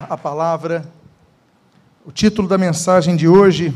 a 0.00 0.16
palavra. 0.16 0.88
O 2.06 2.12
título 2.12 2.46
da 2.46 2.56
mensagem 2.56 3.16
de 3.16 3.26
hoje 3.26 3.74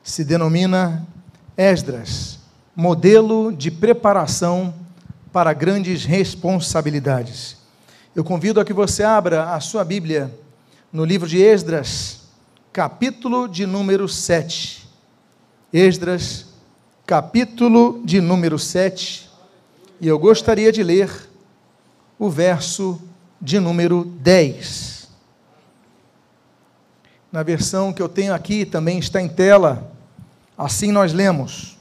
se 0.00 0.24
denomina 0.24 1.04
Esdras, 1.56 2.38
modelo 2.74 3.52
de 3.52 3.68
preparação 3.68 4.72
para 5.32 5.52
grandes 5.52 6.04
responsabilidades. 6.04 7.56
Eu 8.14 8.22
convido 8.22 8.60
a 8.60 8.64
que 8.64 8.72
você 8.72 9.02
abra 9.02 9.54
a 9.54 9.60
sua 9.60 9.84
Bíblia 9.84 10.32
no 10.92 11.04
livro 11.04 11.28
de 11.28 11.42
Esdras, 11.42 12.20
capítulo 12.72 13.48
de 13.48 13.66
número 13.66 14.08
7. 14.08 14.88
Esdras, 15.72 16.46
capítulo 17.04 18.02
de 18.04 18.20
número 18.20 18.56
7. 18.56 19.28
E 20.00 20.06
eu 20.06 20.16
gostaria 20.16 20.70
de 20.70 20.84
ler 20.84 21.10
o 22.20 22.30
verso 22.30 23.00
de 23.40 23.58
número 23.58 24.04
10. 24.04 25.08
Na 27.30 27.42
versão 27.42 27.92
que 27.92 28.00
eu 28.00 28.08
tenho 28.08 28.32
aqui 28.32 28.64
também 28.64 28.98
está 28.98 29.20
em 29.20 29.28
tela. 29.28 29.92
Assim 30.56 30.90
nós 30.90 31.12
lemos. 31.12 31.76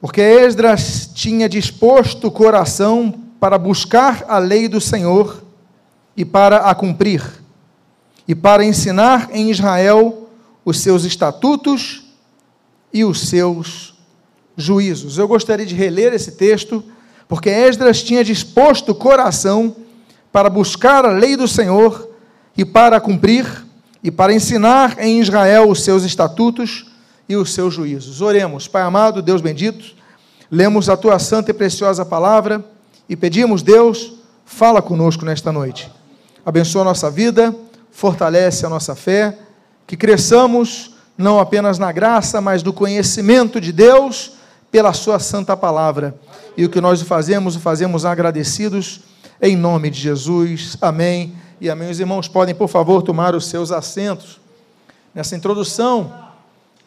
Porque 0.00 0.20
Esdras 0.20 1.10
tinha 1.12 1.48
disposto 1.48 2.28
o 2.28 2.30
coração 2.30 3.12
para 3.40 3.58
buscar 3.58 4.24
a 4.28 4.38
lei 4.38 4.68
do 4.68 4.80
Senhor 4.80 5.42
e 6.16 6.24
para 6.24 6.58
a 6.58 6.74
cumprir, 6.74 7.22
e 8.26 8.34
para 8.34 8.64
ensinar 8.64 9.28
em 9.32 9.50
Israel 9.50 10.28
os 10.64 10.80
seus 10.80 11.04
estatutos 11.04 12.04
e 12.92 13.04
os 13.04 13.28
seus 13.28 13.94
juízos. 14.56 15.16
Eu 15.16 15.28
gostaria 15.28 15.64
de 15.64 15.74
reler 15.74 16.12
esse 16.12 16.32
texto 16.32 16.84
porque 17.28 17.50
Esdras 17.50 18.02
tinha 18.02 18.24
disposto 18.24 18.90
o 18.90 18.94
coração 18.94 19.76
para 20.32 20.48
buscar 20.48 21.04
a 21.04 21.12
lei 21.12 21.36
do 21.36 21.46
Senhor 21.46 22.08
e 22.56 22.64
para 22.64 23.00
cumprir, 23.00 23.46
e 24.02 24.10
para 24.10 24.32
ensinar 24.32 24.96
em 24.98 25.20
Israel 25.20 25.68
os 25.68 25.82
seus 25.82 26.04
estatutos 26.04 26.86
e 27.28 27.36
os 27.36 27.52
seus 27.52 27.74
juízos. 27.74 28.20
Oremos, 28.20 28.66
Pai 28.66 28.82
amado, 28.82 29.20
Deus 29.20 29.40
bendito, 29.40 29.94
lemos 30.50 30.88
a 30.88 30.96
tua 30.96 31.18
santa 31.18 31.50
e 31.50 31.54
preciosa 31.54 32.04
palavra 32.04 32.64
e 33.08 33.16
pedimos, 33.16 33.62
Deus, 33.62 34.14
fala 34.44 34.80
conosco 34.80 35.24
nesta 35.24 35.52
noite. 35.52 35.90
Abençoa 36.46 36.82
a 36.82 36.86
nossa 36.86 37.10
vida, 37.10 37.54
fortalece 37.90 38.64
a 38.64 38.68
nossa 38.68 38.94
fé, 38.94 39.36
que 39.86 39.96
cresçamos 39.96 40.94
não 41.16 41.40
apenas 41.40 41.78
na 41.78 41.90
graça, 41.90 42.40
mas 42.40 42.62
no 42.62 42.72
conhecimento 42.72 43.60
de 43.60 43.72
Deus 43.72 44.32
pela 44.70 44.92
Sua 44.92 45.18
santa 45.18 45.56
palavra. 45.56 46.14
E 46.58 46.64
o 46.64 46.68
que 46.68 46.80
nós 46.80 47.00
fazemos, 47.02 47.54
o 47.54 47.60
fazemos 47.60 48.04
agradecidos, 48.04 49.02
em 49.40 49.54
nome 49.54 49.90
de 49.90 50.00
Jesus. 50.00 50.76
Amém 50.80 51.32
e 51.60 51.70
amém. 51.70 51.88
Os 51.88 52.00
irmãos 52.00 52.26
podem, 52.26 52.52
por 52.52 52.66
favor, 52.66 53.00
tomar 53.00 53.32
os 53.36 53.46
seus 53.46 53.70
assentos. 53.70 54.40
Nessa 55.14 55.36
introdução, 55.36 56.12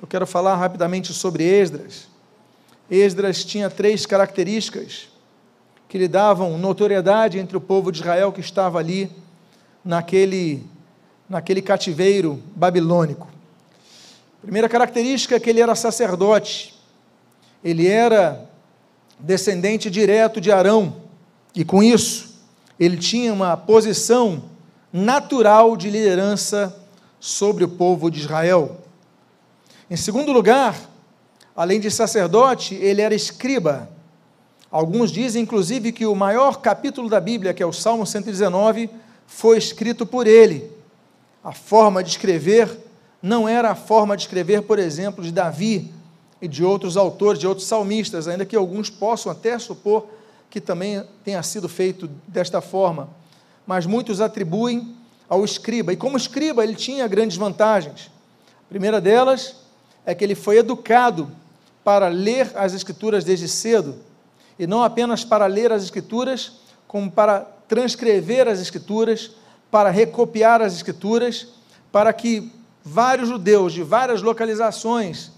eu 0.02 0.06
quero 0.06 0.28
falar 0.28 0.58
rapidamente 0.58 1.14
sobre 1.14 1.46
Esdras. 1.46 2.10
Esdras 2.90 3.46
tinha 3.46 3.70
três 3.70 4.06
características 4.06 5.08
que 5.88 5.98
lhe 5.98 6.10
davam 6.10 6.58
notoriedade 6.58 7.40
entre 7.40 7.56
o 7.56 7.62
povo 7.62 7.94
de 7.94 8.02
Israel 8.02 8.34
que 8.34 8.42
estava 8.42 8.78
ali 8.78 9.10
naquele, 9.86 10.66
naquele 11.30 11.62
cativeiro 11.62 12.44
babilônico. 12.54 13.30
Primeira 14.42 14.68
característica 14.68 15.38
é 15.38 15.40
que 15.40 15.50
ele 15.50 15.62
era 15.62 15.76
sacerdote. 15.76 16.78
Ele 17.64 17.88
era 17.88 18.51
descendente 19.22 19.90
direto 19.90 20.42
de 20.42 20.52
Arão, 20.52 20.96
e 21.56 21.64
com 21.64 21.84
isso, 21.84 22.36
ele 22.80 22.98
tinha 22.98 23.32
uma 23.34 23.56
posição 23.56 24.44
natural 24.92 25.78
de 25.78 25.90
liderança 25.90 26.76
sobre 27.20 27.64
o 27.64 27.70
povo 27.70 28.10
de 28.10 28.20
Israel. 28.20 28.78
Em 29.90 29.96
segundo 29.96 30.32
lugar, 30.32 30.76
além 31.56 31.80
de 31.80 31.92
sacerdote, 31.92 32.76
ele 32.76 33.02
era 33.02 33.14
escriba. 33.14 33.90
Alguns 34.72 35.12
dizem, 35.12 35.44
inclusive, 35.44 35.92
que 35.92 36.06
o 36.06 36.16
maior 36.16 36.62
capítulo 36.62 37.10
da 37.10 37.20
Bíblia, 37.20 37.54
que 37.54 37.62
é 37.62 37.66
o 37.66 37.74
Salmo 37.74 38.06
119, 38.06 38.90
foi 39.28 39.58
escrito 39.58 40.06
por 40.06 40.26
ele. 40.26 40.72
A 41.44 41.52
forma 41.52 42.04
de 42.04 42.10
escrever 42.12 42.70
não 43.22 43.48
era 43.48 43.72
a 43.72 43.76
forma 43.76 44.16
de 44.16 44.24
escrever, 44.24 44.64
por 44.64 44.80
exemplo, 44.80 45.24
de 45.24 45.32
Davi, 45.32 45.92
e 46.42 46.48
de 46.48 46.64
outros 46.64 46.98
autores, 46.98 47.40
de 47.40 47.48
outros 47.48 47.68
salmistas, 47.68 48.28
ainda 48.28 48.46
que 48.46 48.56
alguns 48.56 48.90
possam 48.90 49.32
até 49.32 49.60
supor 49.60 50.08
que 50.50 50.60
também 50.60 51.04
tenha 51.24 51.42
sido 51.44 51.70
feito 51.70 52.10
desta 52.28 52.60
forma, 52.60 53.10
mas 53.66 53.86
muitos 53.86 54.20
atribuem 54.20 54.96
ao 55.30 55.46
escriba. 55.46 55.94
E 55.94 55.96
como 55.96 56.18
escriba, 56.18 56.64
ele 56.64 56.76
tinha 56.76 57.08
grandes 57.08 57.38
vantagens. 57.38 58.12
A 58.66 58.70
primeira 58.70 59.00
delas 59.00 59.56
é 60.06 60.14
que 60.16 60.24
ele 60.24 60.36
foi 60.36 60.58
educado 60.58 61.32
para 61.84 62.08
ler 62.08 62.52
as 62.56 62.74
escrituras 62.74 63.24
desde 63.24 63.48
cedo, 63.48 63.96
e 64.60 64.68
não 64.68 64.84
apenas 64.84 65.24
para 65.24 65.46
ler 65.46 65.72
as 65.72 65.84
escrituras, 65.84 66.54
como 66.88 67.10
para 67.10 67.48
transcrever 67.68 68.48
as 68.48 68.60
escrituras, 68.60 69.32
para 69.72 69.90
recopiar 69.90 70.62
as 70.62 70.74
escrituras, 70.74 71.48
para 71.92 72.12
que 72.12 72.52
vários 72.84 73.30
judeus 73.30 73.74
de 73.74 73.84
várias 73.84 74.22
localizações 74.22 75.32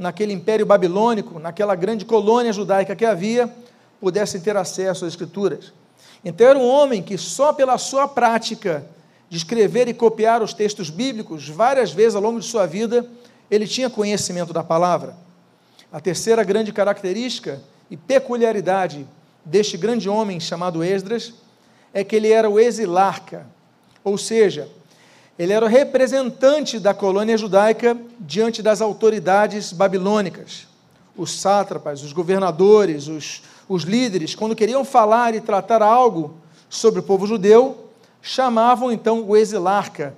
naquele 0.00 0.32
império 0.32 0.64
babilônico, 0.64 1.38
naquela 1.38 1.74
grande 1.74 2.06
colônia 2.06 2.54
judaica 2.54 2.96
que 2.96 3.04
havia, 3.04 3.54
pudessem 4.00 4.40
ter 4.40 4.56
acesso 4.56 5.04
às 5.04 5.12
Escrituras. 5.12 5.74
Então, 6.24 6.46
era 6.46 6.58
um 6.58 6.66
homem 6.66 7.02
que, 7.02 7.18
só 7.18 7.52
pela 7.52 7.76
sua 7.76 8.08
prática 8.08 8.86
de 9.28 9.36
escrever 9.36 9.88
e 9.88 9.94
copiar 9.94 10.42
os 10.42 10.54
textos 10.54 10.88
bíblicos, 10.88 11.50
várias 11.50 11.92
vezes 11.92 12.14
ao 12.14 12.22
longo 12.22 12.40
de 12.40 12.46
sua 12.46 12.64
vida, 12.64 13.06
ele 13.50 13.66
tinha 13.66 13.90
conhecimento 13.90 14.54
da 14.54 14.64
palavra. 14.64 15.14
A 15.92 16.00
terceira 16.00 16.42
grande 16.42 16.72
característica 16.72 17.60
e 17.90 17.96
peculiaridade 17.96 19.06
deste 19.44 19.76
grande 19.76 20.08
homem 20.08 20.40
chamado 20.40 20.82
Esdras 20.82 21.34
é 21.92 22.02
que 22.02 22.16
ele 22.16 22.32
era 22.32 22.48
o 22.48 22.58
exilarca, 22.58 23.46
ou 24.02 24.16
seja, 24.16 24.66
ele 25.40 25.54
era 25.54 25.64
o 25.64 25.68
representante 25.70 26.78
da 26.78 26.92
colônia 26.92 27.34
judaica 27.38 27.96
diante 28.20 28.60
das 28.60 28.82
autoridades 28.82 29.72
babilônicas. 29.72 30.66
Os 31.16 31.40
sátrapas, 31.40 32.02
os 32.02 32.12
governadores, 32.12 33.08
os, 33.08 33.42
os 33.66 33.84
líderes, 33.84 34.34
quando 34.34 34.54
queriam 34.54 34.84
falar 34.84 35.34
e 35.34 35.40
tratar 35.40 35.80
algo 35.80 36.34
sobre 36.68 37.00
o 37.00 37.02
povo 37.02 37.26
judeu, 37.26 37.88
chamavam 38.20 38.92
então 38.92 39.22
o 39.26 39.34
exilarca, 39.34 40.14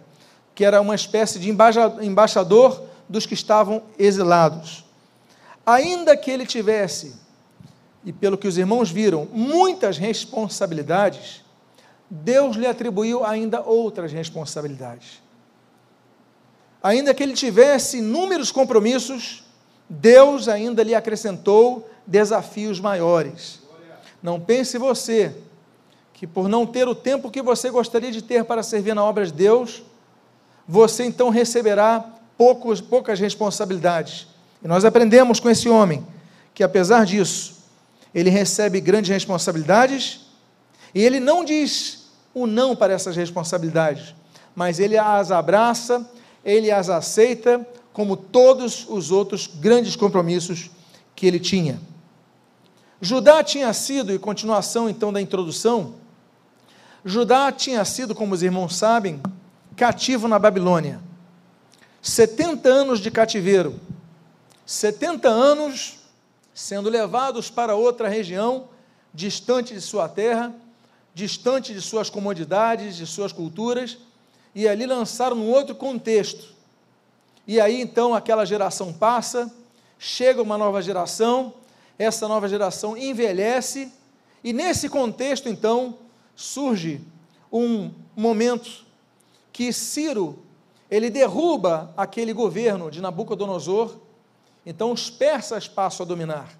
que 0.56 0.64
era 0.64 0.80
uma 0.80 0.96
espécie 0.96 1.38
de 1.38 1.48
embaixador 1.48 2.82
dos 3.08 3.24
que 3.24 3.34
estavam 3.34 3.80
exilados. 3.96 4.84
Ainda 5.64 6.16
que 6.16 6.32
ele 6.32 6.44
tivesse, 6.44 7.14
e 8.04 8.12
pelo 8.12 8.36
que 8.36 8.48
os 8.48 8.58
irmãos 8.58 8.90
viram, 8.90 9.28
muitas 9.32 9.98
responsabilidades, 9.98 11.41
Deus 12.14 12.56
lhe 12.56 12.66
atribuiu 12.66 13.24
ainda 13.24 13.62
outras 13.62 14.12
responsabilidades. 14.12 15.22
Ainda 16.82 17.14
que 17.14 17.22
ele 17.22 17.32
tivesse 17.32 18.00
inúmeros 18.00 18.52
compromissos, 18.52 19.42
Deus 19.88 20.46
ainda 20.46 20.82
lhe 20.82 20.94
acrescentou 20.94 21.88
desafios 22.06 22.78
maiores. 22.78 23.60
Não 24.22 24.38
pense 24.38 24.76
você 24.76 25.34
que 26.12 26.26
por 26.26 26.50
não 26.50 26.66
ter 26.66 26.86
o 26.86 26.94
tempo 26.94 27.30
que 27.30 27.40
você 27.40 27.70
gostaria 27.70 28.12
de 28.12 28.20
ter 28.20 28.44
para 28.44 28.62
servir 28.62 28.94
na 28.94 29.02
obra 29.02 29.24
de 29.24 29.32
Deus, 29.32 29.82
você 30.68 31.04
então 31.04 31.30
receberá 31.30 32.04
poucos, 32.36 32.78
poucas 32.82 33.18
responsabilidades. 33.18 34.26
E 34.62 34.68
nós 34.68 34.84
aprendemos 34.84 35.40
com 35.40 35.48
esse 35.48 35.66
homem 35.66 36.06
que, 36.52 36.62
apesar 36.62 37.06
disso, 37.06 37.64
ele 38.14 38.28
recebe 38.28 38.82
grandes 38.82 39.10
responsabilidades 39.10 40.26
e 40.94 41.02
ele 41.02 41.18
não 41.18 41.42
diz 41.42 42.01
o 42.34 42.46
não 42.46 42.74
para 42.74 42.92
essas 42.92 43.16
responsabilidades, 43.16 44.14
mas 44.54 44.78
ele 44.78 44.96
as 44.96 45.30
abraça, 45.30 46.08
ele 46.44 46.70
as 46.70 46.88
aceita, 46.88 47.66
como 47.92 48.16
todos 48.16 48.86
os 48.88 49.10
outros 49.10 49.46
grandes 49.46 49.96
compromissos 49.96 50.70
que 51.14 51.26
ele 51.26 51.38
tinha. 51.38 51.80
Judá 53.00 53.42
tinha 53.42 53.72
sido, 53.72 54.12
e 54.12 54.18
continuação 54.18 54.88
então 54.88 55.12
da 55.12 55.20
introdução, 55.20 55.94
Judá 57.04 57.50
tinha 57.50 57.84
sido, 57.84 58.14
como 58.14 58.34
os 58.34 58.42
irmãos 58.42 58.76
sabem, 58.76 59.20
cativo 59.76 60.28
na 60.28 60.38
Babilônia. 60.38 61.00
70 62.00 62.68
anos 62.68 63.00
de 63.00 63.10
cativeiro. 63.10 63.78
70 64.64 65.28
anos 65.28 65.98
sendo 66.54 66.88
levados 66.88 67.50
para 67.50 67.74
outra 67.74 68.08
região, 68.08 68.68
distante 69.12 69.74
de 69.74 69.80
sua 69.80 70.08
terra, 70.08 70.54
distante 71.14 71.74
de 71.74 71.80
suas 71.80 72.08
comodidades, 72.08 72.96
de 72.96 73.06
suas 73.06 73.32
culturas, 73.32 73.98
e 74.54 74.68
ali 74.68 74.86
lançaram 74.86 75.36
num 75.36 75.50
outro 75.50 75.74
contexto. 75.74 76.54
E 77.46 77.60
aí 77.60 77.80
então 77.80 78.14
aquela 78.14 78.44
geração 78.44 78.92
passa, 78.92 79.52
chega 79.98 80.42
uma 80.42 80.56
nova 80.56 80.80
geração, 80.80 81.54
essa 81.98 82.26
nova 82.28 82.48
geração 82.48 82.96
envelhece, 82.96 83.92
e 84.42 84.52
nesse 84.52 84.88
contexto 84.88 85.48
então 85.48 85.98
surge 86.34 87.00
um 87.52 87.90
momento 88.16 88.84
que 89.52 89.72
Ciro 89.72 90.38
ele 90.90 91.08
derruba 91.08 91.92
aquele 91.96 92.32
governo 92.32 92.90
de 92.90 93.00
Nabucodonosor, 93.00 93.96
então 94.64 94.92
os 94.92 95.08
persas 95.08 95.66
passam 95.66 96.04
a 96.04 96.08
dominar. 96.08 96.58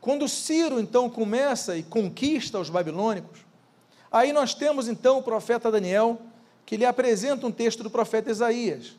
Quando 0.00 0.28
Ciro 0.28 0.80
então 0.80 1.08
começa 1.08 1.76
e 1.76 1.82
conquista 1.82 2.58
os 2.58 2.70
babilônicos, 2.70 3.45
aí 4.16 4.32
nós 4.32 4.54
temos 4.54 4.88
então 4.88 5.18
o 5.18 5.22
profeta 5.22 5.70
Daniel, 5.70 6.18
que 6.64 6.76
lhe 6.76 6.84
apresenta 6.84 7.46
um 7.46 7.52
texto 7.52 7.82
do 7.82 7.90
profeta 7.90 8.30
Isaías. 8.30 8.96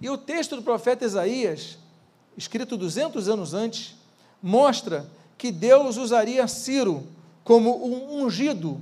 E 0.00 0.10
o 0.10 0.18
texto 0.18 0.56
do 0.56 0.62
profeta 0.62 1.04
Isaías, 1.04 1.78
escrito 2.36 2.76
200 2.76 3.28
anos 3.28 3.54
antes, 3.54 3.94
mostra 4.42 5.06
que 5.38 5.50
Deus 5.50 5.96
usaria 5.96 6.46
Ciro 6.46 7.06
como 7.44 7.84
um 7.84 8.22
ungido. 8.22 8.80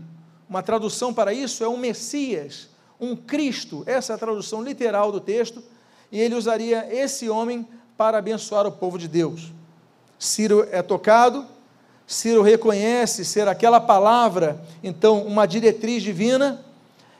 Uma 0.48 0.62
tradução 0.62 1.14
para 1.14 1.32
isso 1.32 1.62
é 1.62 1.68
um 1.68 1.76
Messias, 1.76 2.68
um 2.98 3.14
Cristo. 3.14 3.84
Essa 3.86 4.12
é 4.12 4.16
a 4.16 4.18
tradução 4.18 4.62
literal 4.62 5.12
do 5.12 5.20
texto. 5.20 5.62
E 6.10 6.18
ele 6.18 6.34
usaria 6.34 6.88
esse 6.92 7.28
homem 7.28 7.66
para 7.96 8.18
abençoar 8.18 8.66
o 8.66 8.72
povo 8.72 8.98
de 8.98 9.06
Deus. 9.06 9.52
Ciro 10.18 10.66
é 10.70 10.82
tocado, 10.82 11.46
Ciro 12.10 12.42
reconhece 12.42 13.24
ser 13.24 13.46
aquela 13.46 13.78
palavra, 13.78 14.60
então, 14.82 15.22
uma 15.22 15.46
diretriz 15.46 16.02
divina, 16.02 16.60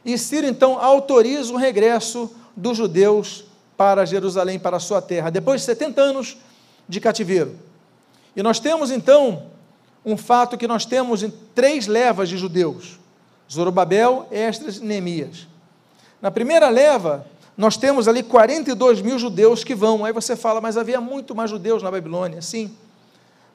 e 0.05 0.19
Ciro 0.19 0.49
então 0.49 0.81
autoriza 0.81 1.53
o 1.53 1.57
regresso 1.57 2.29
dos 2.57 2.77
judeus 2.77 3.45
para 3.77 4.05
Jerusalém, 4.05 4.59
para 4.59 4.79
a 4.79 4.81
sua 4.81 5.01
terra, 5.01 5.31
depois 5.31 5.61
de 5.61 5.67
70 5.69 6.01
anos 6.03 6.37
de 6.89 6.99
cativeiro. 6.99 7.55
E 8.35 8.43
nós 8.43 8.59
temos 8.59 8.91
então 8.91 9.45
um 10.05 10.17
fato 10.17 10.59
que 10.59 10.67
nós 10.67 10.85
temos 10.85 11.23
em 11.23 11.33
três 11.55 11.87
levas 11.87 12.29
de 12.29 12.37
judeus: 12.37 12.99
Zorobabel, 13.49 14.27
Esdras 14.29 14.79
e 14.79 14.85
Neemias. 14.85 15.47
Na 16.21 16.33
primeira 16.33 16.69
leva, 16.69 17.25
nós 17.57 17.77
temos 17.77 18.09
ali 18.09 18.25
42 18.25 19.03
mil 19.03 19.21
judeus 19.21 19.63
que 19.63 19.77
vão. 19.77 20.05
Aí 20.05 20.13
você 20.13 20.35
fala, 20.35 20.61
mas 20.61 20.77
havia 20.77 21.01
muito 21.01 21.33
mais 21.33 21.49
judeus 21.49 21.81
na 21.81 21.93
Babilônia. 21.93 22.43
Sim, 22.43 22.75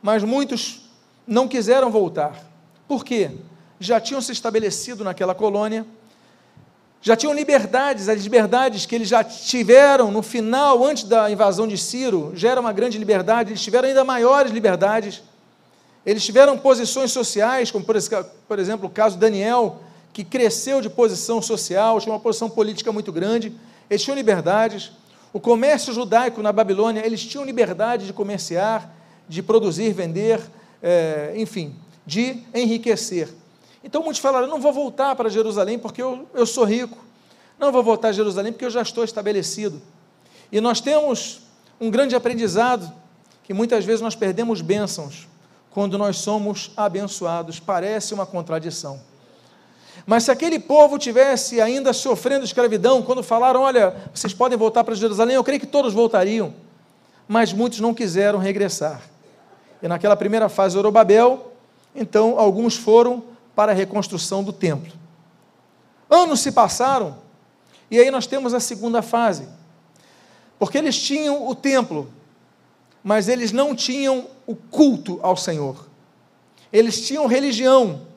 mas 0.02 0.24
muitos 0.24 0.85
não 1.28 1.48
quiseram 1.48 1.92
voltar. 1.92 2.44
Por 2.88 3.04
quê? 3.04 3.32
Já 3.80 4.00
tinham 4.00 4.22
se 4.22 4.32
estabelecido 4.32 5.04
naquela 5.04 5.36
colônia, 5.36 5.86
já 7.06 7.16
tinham 7.16 7.36
liberdades, 7.36 8.10
as 8.10 8.24
liberdades 8.24 8.88
que 8.88 8.96
eles 8.96 9.08
já 9.08 9.24
tiveram 9.24 10.12
no 10.12 10.24
final, 10.24 10.84
antes 10.84 11.04
da 11.04 11.30
invasão 11.30 11.68
de 11.68 11.78
Ciro, 11.78 12.32
já 12.34 12.50
era 12.50 12.60
uma 12.60 12.74
grande 12.74 12.98
liberdade, 12.98 13.52
eles 13.52 13.62
tiveram 13.62 13.88
ainda 13.88 14.04
maiores 14.04 14.52
liberdades. 14.52 15.22
Eles 16.04 16.26
tiveram 16.26 16.58
posições 16.58 17.12
sociais, 17.12 17.70
como 17.70 17.86
por 17.86 18.58
exemplo 18.58 18.88
o 18.88 18.90
caso 18.90 19.16
de 19.16 19.22
Daniel, 19.22 19.82
que 20.12 20.24
cresceu 20.24 20.82
de 20.82 20.90
posição 20.90 21.44
social, 21.44 22.00
tinha 22.00 22.12
uma 22.12 22.20
posição 22.20 22.50
política 22.50 22.92
muito 22.92 23.12
grande, 23.12 23.54
eles 23.88 24.02
tinham 24.02 24.16
liberdades. 24.16 24.92
O 25.32 25.40
comércio 25.40 25.94
judaico 25.94 26.42
na 26.42 26.52
Babilônia, 26.52 27.06
eles 27.06 27.24
tinham 27.24 27.46
liberdade 27.46 28.08
de 28.08 28.14
comerciar, 28.14 28.90
de 29.30 29.44
produzir, 29.44 29.92
vender, 29.94 30.40
é, 30.82 31.34
enfim, 31.36 31.76
de 32.06 32.44
enriquecer. 32.54 33.30
Então 33.84 34.04
muitos 34.04 34.22
falaram: 34.22 34.48
não 34.48 34.60
vou 34.60 34.74
voltar 34.74 35.16
para 35.16 35.30
Jerusalém 35.30 35.78
porque 35.78 36.02
eu, 36.02 36.28
eu 36.34 36.46
sou 36.46 36.64
rico. 36.64 36.98
Não 37.58 37.72
vou 37.72 37.84
voltar 37.84 38.10
a 38.10 38.12
Jerusalém 38.12 38.52
porque 38.52 38.66
eu 38.66 38.70
já 38.70 38.82
estou 38.82 39.04
estabelecido. 39.04 39.82
E 40.52 40.60
nós 40.60 40.82
temos 40.82 41.42
um 41.80 41.90
grande 41.90 42.16
aprendizado 42.16 42.92
que 43.44 43.54
muitas 43.54 43.86
vezes 43.86 44.02
nós 44.02 44.16
perdemos 44.16 44.62
bênçãos 44.62 45.28
quando 45.70 45.98
nós 45.98 46.18
somos 46.18 46.72
abençoados. 46.76 47.60
Parece 47.60 48.14
uma 48.14 48.26
contradição. 48.26 49.00
Mas 50.06 50.24
se 50.24 50.32
aquele 50.32 50.60
povo 50.60 50.98
tivesse 50.98 51.62
ainda 51.62 51.94
sofrendo 51.94 52.44
escravidão, 52.46 53.02
quando 53.02 53.24
falaram, 53.24 53.62
olha, 53.62 53.96
vocês 54.14 54.34
podem 54.34 54.58
voltar 54.58 54.84
para 54.84 54.96
Jerusalém, 54.96 55.36
eu 55.36 55.44
creio 55.44 55.60
que 55.60 55.66
todos 55.66 55.94
voltariam. 55.94 56.54
Mas 57.28 57.54
muitos 57.54 57.80
não 57.80 57.94
quiseram 57.94 58.40
regressar. 58.40 59.02
E 59.86 59.88
naquela 59.88 60.16
primeira 60.16 60.50
fase, 60.50 60.76
Orobabel, 60.76 61.52
então 61.94 62.40
alguns 62.40 62.76
foram 62.76 63.24
para 63.56 63.72
a 63.72 63.76
reconstrução 63.76 64.44
do 64.44 64.52
templo. 64.52 64.92
Anos 66.10 66.40
se 66.40 66.52
passaram, 66.52 67.18
e 67.92 68.00
aí 68.00 68.10
nós 68.10 68.26
temos 68.26 68.56
a 68.56 68.60
segunda 68.60 69.04
fase. 69.04 69.48
Porque 70.58 70.80
eles 70.80 71.00
tinham 71.00 71.48
o 71.48 71.54
templo, 71.54 72.12
mas 73.04 73.28
eles 73.28 73.52
não 73.52 73.76
tinham 73.76 74.26
o 74.48 74.56
culto 74.56 75.20
ao 75.22 75.38
Senhor. 75.38 75.88
Eles 76.74 77.06
tinham 77.06 77.28
religião, 77.28 78.08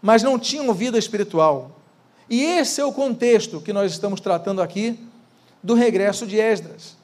mas 0.00 0.22
não 0.22 0.38
tinham 0.38 0.72
vida 0.72 0.96
espiritual. 0.96 1.72
E 2.30 2.42
esse 2.42 2.80
é 2.80 2.84
o 2.86 2.92
contexto 2.92 3.60
que 3.60 3.74
nós 3.74 3.92
estamos 3.92 4.18
tratando 4.18 4.62
aqui 4.62 4.98
do 5.62 5.74
regresso 5.74 6.26
de 6.26 6.38
Esdras. 6.38 6.96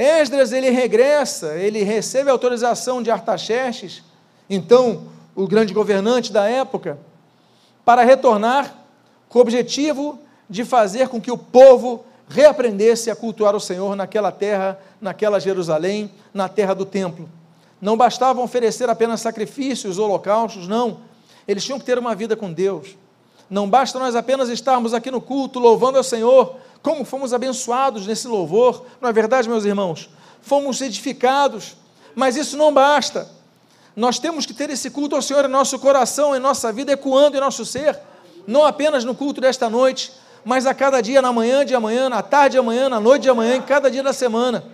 Esdras 0.00 0.52
ele 0.52 0.70
regressa, 0.70 1.56
ele 1.56 1.82
recebe 1.82 2.30
a 2.30 2.32
autorização 2.32 3.02
de 3.02 3.10
Artaxerxes, 3.10 4.02
então 4.48 5.04
o 5.34 5.46
grande 5.46 5.74
governante 5.74 6.32
da 6.32 6.48
época, 6.48 6.98
para 7.84 8.02
retornar 8.02 8.74
com 9.28 9.38
o 9.38 9.42
objetivo 9.42 10.18
de 10.48 10.64
fazer 10.64 11.08
com 11.08 11.20
que 11.20 11.30
o 11.30 11.38
povo 11.38 12.04
reaprendesse 12.28 13.10
a 13.10 13.16
cultuar 13.16 13.54
o 13.54 13.60
Senhor 13.60 13.94
naquela 13.94 14.32
terra, 14.32 14.78
naquela 15.00 15.38
Jerusalém, 15.38 16.10
na 16.32 16.48
terra 16.48 16.74
do 16.74 16.86
templo. 16.86 17.28
Não 17.80 17.96
bastava 17.96 18.40
oferecer 18.40 18.88
apenas 18.88 19.20
sacrifícios, 19.20 19.98
holocaustos, 19.98 20.66
não 20.66 20.98
eles 21.46 21.64
tinham 21.64 21.78
que 21.78 21.84
ter 21.84 21.98
uma 21.98 22.14
vida 22.14 22.36
com 22.36 22.52
Deus. 22.52 22.96
Não 23.48 23.68
basta 23.68 23.98
nós 23.98 24.14
apenas 24.14 24.48
estarmos 24.48 24.94
aqui 24.94 25.10
no 25.10 25.20
culto 25.20 25.58
louvando 25.58 25.98
ao 25.98 26.04
Senhor, 26.04 26.56
como 26.82 27.04
fomos 27.04 27.34
abençoados 27.34 28.06
nesse 28.06 28.26
louvor, 28.26 28.86
não 29.00 29.08
é 29.08 29.12
verdade, 29.12 29.48
meus 29.48 29.64
irmãos? 29.64 30.08
Fomos 30.40 30.80
edificados, 30.80 31.76
mas 32.14 32.36
isso 32.36 32.56
não 32.56 32.72
basta. 32.72 33.28
Nós 33.94 34.18
temos 34.18 34.46
que 34.46 34.54
ter 34.54 34.70
esse 34.70 34.90
culto 34.90 35.14
ao 35.14 35.22
Senhor 35.22 35.44
em 35.44 35.48
nosso 35.48 35.78
coração, 35.78 36.34
em 36.34 36.38
nossa 36.38 36.72
vida, 36.72 36.92
ecoando 36.92 37.36
em 37.36 37.40
nosso 37.40 37.64
ser, 37.66 37.98
não 38.46 38.64
apenas 38.64 39.04
no 39.04 39.14
culto 39.14 39.40
desta 39.40 39.68
noite, 39.68 40.12
mas 40.44 40.64
a 40.64 40.72
cada 40.72 41.00
dia, 41.00 41.20
na 41.20 41.32
manhã 41.32 41.64
de 41.66 41.74
amanhã, 41.74 42.08
na 42.08 42.22
tarde 42.22 42.52
de 42.52 42.58
amanhã, 42.58 42.88
na 42.88 42.98
noite 42.98 43.22
de 43.22 43.28
amanhã, 43.28 43.56
em 43.56 43.62
cada 43.62 43.90
dia 43.90 44.02
da 44.02 44.12
semana. 44.12 44.64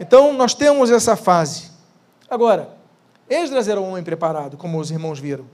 Então, 0.00 0.32
nós 0.32 0.54
temos 0.54 0.90
essa 0.90 1.14
fase. 1.14 1.70
Agora, 2.28 2.70
Esdras 3.30 3.68
era 3.68 3.80
um 3.80 3.90
homem 3.90 4.02
preparado, 4.02 4.56
como 4.56 4.78
os 4.78 4.90
irmãos 4.90 5.20
viram. 5.20 5.46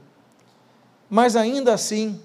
Mas 1.09 1.37
ainda 1.37 1.75
assim, 1.75 2.19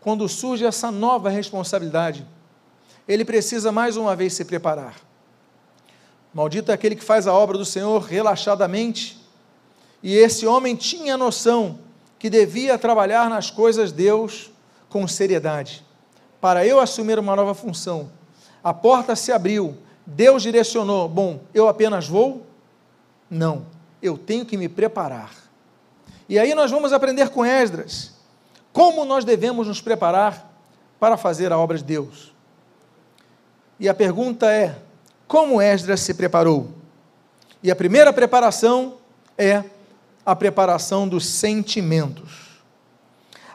quando 0.00 0.28
surge 0.28 0.64
essa 0.64 0.90
nova 0.90 1.30
responsabilidade, 1.30 2.26
ele 3.06 3.24
precisa 3.24 3.72
mais 3.72 3.96
uma 3.96 4.14
vez 4.14 4.34
se 4.34 4.44
preparar. 4.44 4.96
Maldito 6.32 6.70
é 6.70 6.74
aquele 6.74 6.96
que 6.96 7.04
faz 7.04 7.26
a 7.26 7.32
obra 7.32 7.58
do 7.58 7.64
Senhor 7.64 8.00
relaxadamente. 8.02 9.20
E 10.02 10.16
esse 10.16 10.46
homem 10.46 10.74
tinha 10.74 11.16
noção 11.16 11.78
que 12.18 12.30
devia 12.30 12.78
trabalhar 12.78 13.28
nas 13.28 13.50
coisas 13.50 13.90
de 13.90 14.04
Deus 14.04 14.50
com 14.88 15.06
seriedade. 15.06 15.84
Para 16.40 16.66
eu 16.66 16.80
assumir 16.80 17.18
uma 17.18 17.36
nova 17.36 17.54
função, 17.54 18.10
a 18.64 18.72
porta 18.72 19.14
se 19.14 19.30
abriu, 19.30 19.76
Deus 20.06 20.42
direcionou: 20.42 21.08
bom, 21.08 21.40
eu 21.52 21.68
apenas 21.68 22.08
vou? 22.08 22.46
Não, 23.30 23.66
eu 24.00 24.16
tenho 24.16 24.46
que 24.46 24.56
me 24.56 24.68
preparar. 24.68 25.32
E 26.28 26.38
aí 26.38 26.54
nós 26.54 26.70
vamos 26.70 26.92
aprender 26.92 27.28
com 27.28 27.44
Esdras 27.44 28.12
como 28.72 29.04
nós 29.04 29.24
devemos 29.24 29.68
nos 29.68 29.80
preparar 29.80 30.50
para 30.98 31.16
fazer 31.16 31.52
a 31.52 31.58
obra 31.58 31.76
de 31.76 31.84
Deus? 31.84 32.32
E 33.82 33.88
a 33.88 33.94
pergunta 33.94 34.48
é: 34.48 34.76
como 35.26 35.60
Esdras 35.60 35.98
se 35.98 36.14
preparou? 36.14 36.70
E 37.60 37.68
a 37.68 37.74
primeira 37.74 38.12
preparação 38.12 38.94
é 39.36 39.64
a 40.24 40.36
preparação 40.36 41.08
dos 41.08 41.26
sentimentos. 41.26 42.60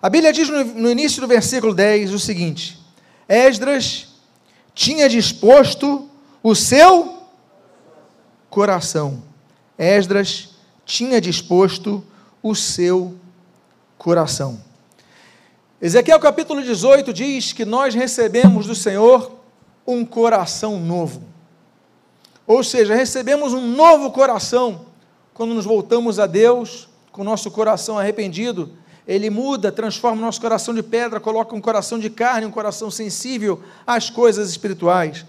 A 0.02 0.10
Bíblia 0.10 0.34
diz 0.34 0.50
no 0.50 0.92
início 0.92 1.22
do 1.22 1.30
versículo 1.30 1.74
10 1.74 2.12
o 2.12 2.20
seguinte: 2.20 2.78
Esdras 3.30 4.16
tinha 4.76 5.08
disposto 5.08 6.10
o 6.44 6.54
seu 6.54 7.24
coração. 8.50 9.24
Esdras 9.78 10.58
tinha 10.86 11.22
disposto 11.22 12.04
o 12.44 12.54
seu 12.54 13.16
coração. 13.98 14.62
Ezequiel 15.82 16.20
capítulo 16.20 16.62
18 16.62 17.14
diz 17.14 17.54
que 17.54 17.64
nós 17.64 17.96
recebemos 17.96 18.68
do 18.68 18.76
Senhor 18.76 19.37
um 19.88 20.04
coração 20.04 20.80
novo. 20.80 21.24
Ou 22.46 22.64
seja, 22.64 22.94
recebemos 22.94 23.54
um 23.54 23.76
novo 23.76 24.12
coração 24.12 24.86
quando 25.34 25.54
nos 25.54 25.66
voltamos 25.66 26.20
a 26.20 26.26
Deus 26.26 26.90
com 27.12 27.22
o 27.22 27.26
nosso 27.26 27.50
coração 27.50 27.98
arrependido. 27.98 28.72
Ele 29.08 29.30
muda, 29.30 29.72
transforma 29.72 30.22
o 30.22 30.26
nosso 30.26 30.42
coração 30.42 30.74
de 30.74 30.84
pedra, 30.84 31.20
coloca 31.20 31.56
um 31.56 31.62
coração 31.62 31.98
de 31.98 32.10
carne, 32.10 32.46
um 32.46 32.52
coração 32.52 32.92
sensível 32.92 33.64
às 33.86 34.10
coisas 34.10 34.50
espirituais. 34.50 35.26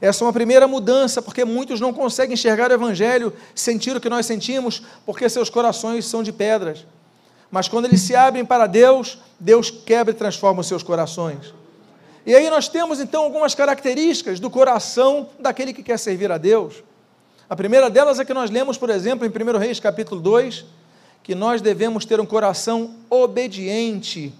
Essa 0.00 0.24
é 0.24 0.26
uma 0.26 0.32
primeira 0.32 0.66
mudança, 0.66 1.20
porque 1.20 1.44
muitos 1.44 1.78
não 1.78 1.92
conseguem 1.92 2.32
enxergar 2.32 2.70
o 2.70 2.74
Evangelho, 2.74 3.32
sentir 3.54 3.94
o 3.94 4.00
que 4.00 4.08
nós 4.08 4.24
sentimos, 4.24 4.82
porque 5.04 5.28
seus 5.28 5.50
corações 5.50 6.06
são 6.06 6.22
de 6.22 6.32
pedras. 6.32 6.86
Mas 7.50 7.68
quando 7.68 7.84
eles 7.84 8.00
se 8.00 8.16
abrem 8.16 8.44
para 8.44 8.66
Deus, 8.66 9.18
Deus 9.38 9.70
quebra 9.70 10.12
e 10.12 10.16
transforma 10.16 10.62
os 10.62 10.66
seus 10.66 10.82
corações. 10.82 11.52
E 12.30 12.34
aí 12.36 12.48
nós 12.48 12.68
temos 12.68 13.00
então 13.00 13.24
algumas 13.24 13.56
características 13.56 14.38
do 14.38 14.48
coração 14.48 15.30
daquele 15.40 15.72
que 15.72 15.82
quer 15.82 15.98
servir 15.98 16.30
a 16.30 16.38
Deus. 16.38 16.84
A 17.48 17.56
primeira 17.56 17.90
delas 17.90 18.20
é 18.20 18.24
que 18.24 18.32
nós 18.32 18.52
lemos, 18.52 18.78
por 18.78 18.88
exemplo, 18.88 19.26
em 19.26 19.28
1 19.28 19.58
Reis 19.58 19.80
capítulo 19.80 20.20
2, 20.20 20.64
que 21.24 21.34
nós 21.34 21.60
devemos 21.60 22.04
ter 22.04 22.20
um 22.20 22.24
coração 22.24 22.94
obediente 23.10 24.32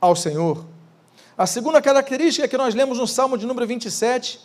ao 0.00 0.16
Senhor. 0.16 0.64
A 1.36 1.46
segunda 1.46 1.82
característica 1.82 2.46
é 2.46 2.48
que 2.48 2.56
nós 2.56 2.74
lemos 2.74 2.96
no 2.96 3.06
Salmo 3.06 3.36
de 3.36 3.44
número 3.44 3.66
27, 3.66 4.40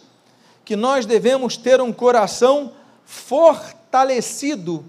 que 0.65 0.75
nós 0.75 1.05
devemos 1.05 1.55
ter 1.55 1.79
um 1.79 1.93
coração 1.93 2.73
fortalecido 3.05 4.83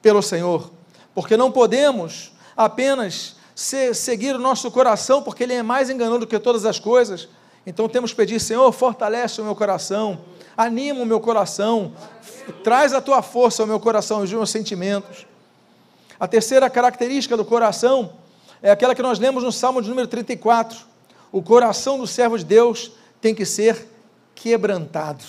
pelo 0.00 0.22
Senhor, 0.22 0.70
porque 1.12 1.36
não 1.36 1.50
podemos 1.50 2.30
apenas 2.56 3.34
seguir 3.56 4.36
o 4.36 4.38
nosso 4.38 4.70
coração, 4.70 5.20
porque 5.20 5.42
ele 5.42 5.54
é 5.54 5.64
mais 5.64 5.90
enganoso 5.90 6.20
do 6.20 6.26
que 6.28 6.38
todas 6.38 6.64
as 6.64 6.78
coisas. 6.78 7.28
Então 7.66 7.88
temos 7.88 8.10
que 8.10 8.16
pedir, 8.16 8.40
Senhor, 8.40 8.70
fortalece 8.72 9.40
o 9.40 9.44
meu 9.44 9.54
coração, 9.54 10.20
anima 10.56 11.00
o 11.00 11.06
meu 11.06 11.20
coração, 11.20 11.92
traz 12.64 12.92
a 12.92 13.00
tua 13.00 13.22
força 13.22 13.62
ao 13.62 13.66
meu 13.66 13.78
coração, 13.78 14.22
os 14.22 14.32
meus 14.32 14.50
sentimentos. 14.50 15.26
A 16.18 16.26
terceira 16.26 16.68
característica 16.68 17.36
do 17.36 17.44
coração 17.44 18.12
é 18.62 18.70
aquela 18.70 18.94
que 18.94 19.02
nós 19.02 19.18
lemos 19.18 19.42
no 19.42 19.52
Salmo 19.52 19.80
de 19.80 19.88
número 19.88 20.08
34. 20.08 20.78
O 21.32 21.42
coração 21.42 21.98
do 21.98 22.06
servo 22.06 22.36
de 22.38 22.44
Deus 22.44 22.92
tem 23.20 23.34
que 23.34 23.44
ser 23.44 23.88
quebrantado. 24.34 25.24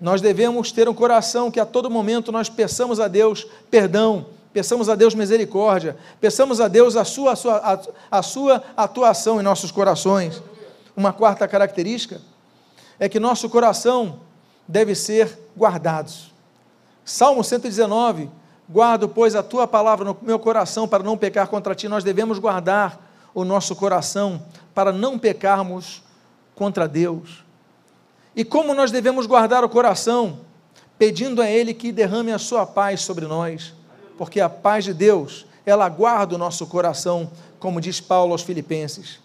Nós 0.00 0.20
devemos 0.20 0.72
ter 0.72 0.88
um 0.88 0.94
coração 0.94 1.50
que 1.50 1.60
a 1.60 1.64
todo 1.64 1.90
momento 1.90 2.32
nós 2.32 2.48
peçamos 2.48 3.00
a 3.00 3.08
Deus 3.08 3.46
perdão, 3.70 4.26
peçamos 4.52 4.88
a 4.88 4.94
Deus 4.94 5.14
misericórdia, 5.14 5.96
peçamos 6.20 6.60
a 6.60 6.68
Deus 6.68 6.96
a 6.96 7.04
sua, 7.04 7.32
a 7.32 7.36
sua, 7.36 7.82
a 8.10 8.22
sua 8.22 8.62
atuação 8.76 9.40
em 9.40 9.42
nossos 9.42 9.70
corações. 9.70 10.42
Uma 10.96 11.12
quarta 11.12 11.46
característica 11.48 12.20
é 12.98 13.08
que 13.08 13.18
nosso 13.18 13.48
coração 13.48 14.20
deve 14.66 14.94
ser 14.94 15.38
guardado. 15.56 16.12
Salmo 17.04 17.42
119, 17.42 18.30
guardo, 18.68 19.08
pois, 19.08 19.34
a 19.34 19.42
tua 19.42 19.66
palavra 19.66 20.04
no 20.04 20.16
meu 20.22 20.38
coração 20.38 20.86
para 20.86 21.02
não 21.02 21.16
pecar 21.16 21.48
contra 21.48 21.74
ti. 21.74 21.88
Nós 21.88 22.04
devemos 22.04 22.38
guardar 22.38 23.00
o 23.34 23.44
nosso 23.44 23.74
coração 23.74 24.42
para 24.74 24.92
não 24.92 25.18
pecarmos 25.18 26.02
contra 26.54 26.88
Deus. 26.88 27.44
E 28.34 28.44
como 28.44 28.74
nós 28.74 28.90
devemos 28.90 29.26
guardar 29.26 29.64
o 29.64 29.68
coração? 29.68 30.40
Pedindo 30.98 31.42
a 31.42 31.50
Ele 31.50 31.74
que 31.74 31.92
derrame 31.92 32.32
a 32.32 32.38
sua 32.38 32.64
paz 32.64 33.02
sobre 33.02 33.26
nós 33.26 33.74
porque 34.16 34.40
a 34.40 34.48
paz 34.48 34.84
de 34.84 34.94
Deus, 34.94 35.46
ela 35.66 35.88
guarda 35.88 36.34
o 36.34 36.38
nosso 36.38 36.66
coração, 36.66 37.30
como 37.58 37.80
diz 37.80 38.00
Paulo 38.00 38.32
aos 38.32 38.42
Filipenses. 38.42 39.18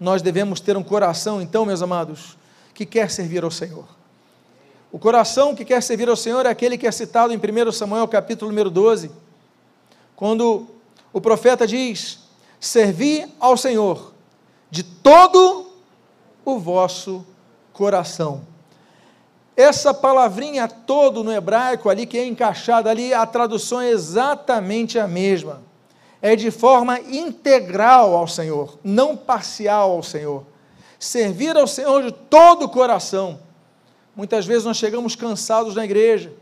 Nós 0.00 0.22
devemos 0.22 0.60
ter 0.60 0.78
um 0.78 0.82
coração, 0.82 1.42
então, 1.42 1.66
meus 1.66 1.82
amados, 1.82 2.38
que 2.72 2.86
quer 2.86 3.10
servir 3.10 3.44
ao 3.44 3.50
Senhor. 3.50 3.84
O 4.90 4.98
coração 4.98 5.54
que 5.54 5.64
quer 5.64 5.82
servir 5.82 6.08
ao 6.08 6.16
Senhor 6.16 6.46
é 6.46 6.48
aquele 6.48 6.78
que 6.78 6.86
é 6.86 6.90
citado 6.90 7.34
em 7.34 7.36
1 7.36 7.70
Samuel, 7.70 8.08
capítulo 8.08 8.50
número 8.50 8.70
12, 8.70 9.10
quando 10.16 10.66
o 11.12 11.20
profeta 11.20 11.66
diz: 11.66 12.20
Servi 12.58 13.26
ao 13.38 13.58
Senhor 13.58 14.14
de 14.70 14.82
todo 14.82 15.70
o 16.44 16.58
vosso 16.58 17.24
coração. 17.72 18.42
Essa 19.56 19.92
palavrinha 19.92 20.66
todo 20.66 21.22
no 21.22 21.30
hebraico 21.30 21.90
ali 21.90 22.06
que 22.06 22.16
é 22.16 22.26
encaixada 22.26 22.88
ali, 22.88 23.12
a 23.12 23.26
tradução 23.26 23.80
é 23.80 23.90
exatamente 23.90 24.98
a 24.98 25.06
mesma. 25.06 25.62
É 26.22 26.36
de 26.36 26.50
forma 26.50 27.00
integral 27.00 28.14
ao 28.14 28.28
Senhor, 28.28 28.78
não 28.84 29.16
parcial 29.16 29.92
ao 29.92 30.02
Senhor. 30.02 30.44
Servir 30.98 31.56
ao 31.56 31.66
Senhor 31.66 32.02
de 32.02 32.12
todo 32.12 32.64
o 32.64 32.68
coração. 32.68 33.40
Muitas 34.14 34.44
vezes 34.44 34.64
nós 34.64 34.76
chegamos 34.76 35.16
cansados 35.16 35.74
na 35.74 35.84
igreja, 35.84 36.32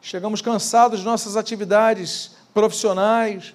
chegamos 0.00 0.40
cansados 0.40 1.00
de 1.00 1.04
nossas 1.04 1.36
atividades 1.36 2.32
profissionais, 2.54 3.54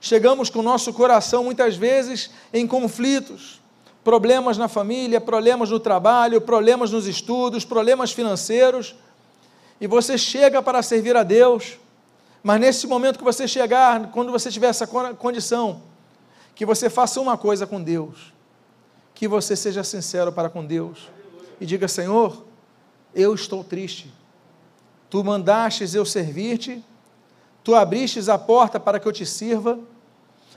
chegamos 0.00 0.50
com 0.50 0.60
o 0.60 0.62
nosso 0.62 0.92
coração 0.92 1.42
muitas 1.42 1.76
vezes 1.76 2.30
em 2.52 2.66
conflitos 2.66 3.58
problemas 4.08 4.56
na 4.56 4.68
família, 4.68 5.20
problemas 5.20 5.68
no 5.68 5.78
trabalho, 5.78 6.40
problemas 6.40 6.90
nos 6.90 7.06
estudos, 7.06 7.62
problemas 7.62 8.10
financeiros, 8.10 8.94
e 9.78 9.86
você 9.86 10.16
chega 10.16 10.62
para 10.62 10.82
servir 10.82 11.14
a 11.14 11.22
Deus, 11.22 11.78
mas 12.42 12.60
nesse 12.60 12.86
momento 12.86 13.18
que 13.18 13.24
você 13.24 13.46
chegar, 13.48 14.10
quando 14.10 14.30
você 14.30 14.50
tiver 14.50 14.68
essa 14.68 14.86
condição, 14.86 15.82
que 16.54 16.64
você 16.64 16.88
faça 16.88 17.20
uma 17.20 17.36
coisa 17.36 17.66
com 17.66 17.82
Deus, 17.82 18.32
que 19.14 19.26
você 19.28 19.56
seja 19.56 19.82
sincero 19.82 20.32
para 20.32 20.48
com 20.48 20.64
Deus. 20.64 21.08
E 21.60 21.66
diga: 21.66 21.88
Senhor, 21.88 22.44
eu 23.14 23.34
estou 23.34 23.64
triste, 23.64 24.12
tu 25.10 25.22
mandastes 25.24 25.94
eu 25.94 26.04
servir-te, 26.04 26.84
tu 27.64 27.74
abristes 27.74 28.28
a 28.28 28.38
porta 28.38 28.78
para 28.78 29.00
que 29.00 29.06
eu 29.06 29.12
te 29.12 29.26
sirva, 29.26 29.78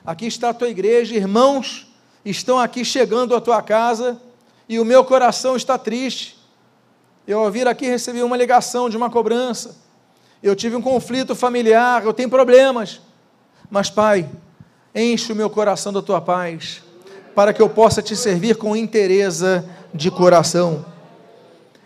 aqui 0.06 0.28
está 0.28 0.50
a 0.50 0.54
tua 0.54 0.70
igreja, 0.70 1.16
irmãos 1.16 1.92
estão 2.24 2.60
aqui 2.60 2.86
chegando 2.86 3.36
à 3.36 3.42
tua 3.42 3.62
casa 3.62 4.22
e 4.70 4.80
o 4.80 4.86
meu 4.86 5.04
coração 5.04 5.56
está 5.56 5.78
triste. 5.78 6.38
Eu 7.28 7.40
ao 7.40 7.52
vir 7.52 7.68
aqui 7.68 7.86
recebi 7.86 8.22
uma 8.22 8.38
ligação 8.38 8.90
de 8.90 8.98
uma 8.98 9.10
cobrança. 9.10 9.76
Eu 10.42 10.56
tive 10.56 10.76
um 10.76 10.82
conflito 10.82 11.36
familiar, 11.36 12.04
eu 12.04 12.14
tenho 12.14 12.30
problemas. 12.30 13.00
Mas, 13.70 13.90
Pai, 13.90 14.28
enche 14.94 15.32
o 15.32 15.36
meu 15.36 15.50
coração 15.50 15.94
da 15.94 16.02
tua 16.02 16.20
paz, 16.20 16.82
para 17.36 17.54
que 17.54 17.62
eu 17.62 17.70
possa 17.70 18.02
te 18.02 18.16
servir 18.16 18.56
com 18.56 18.76
interesse 18.76 19.64
de 19.94 20.10
coração. 20.10 20.84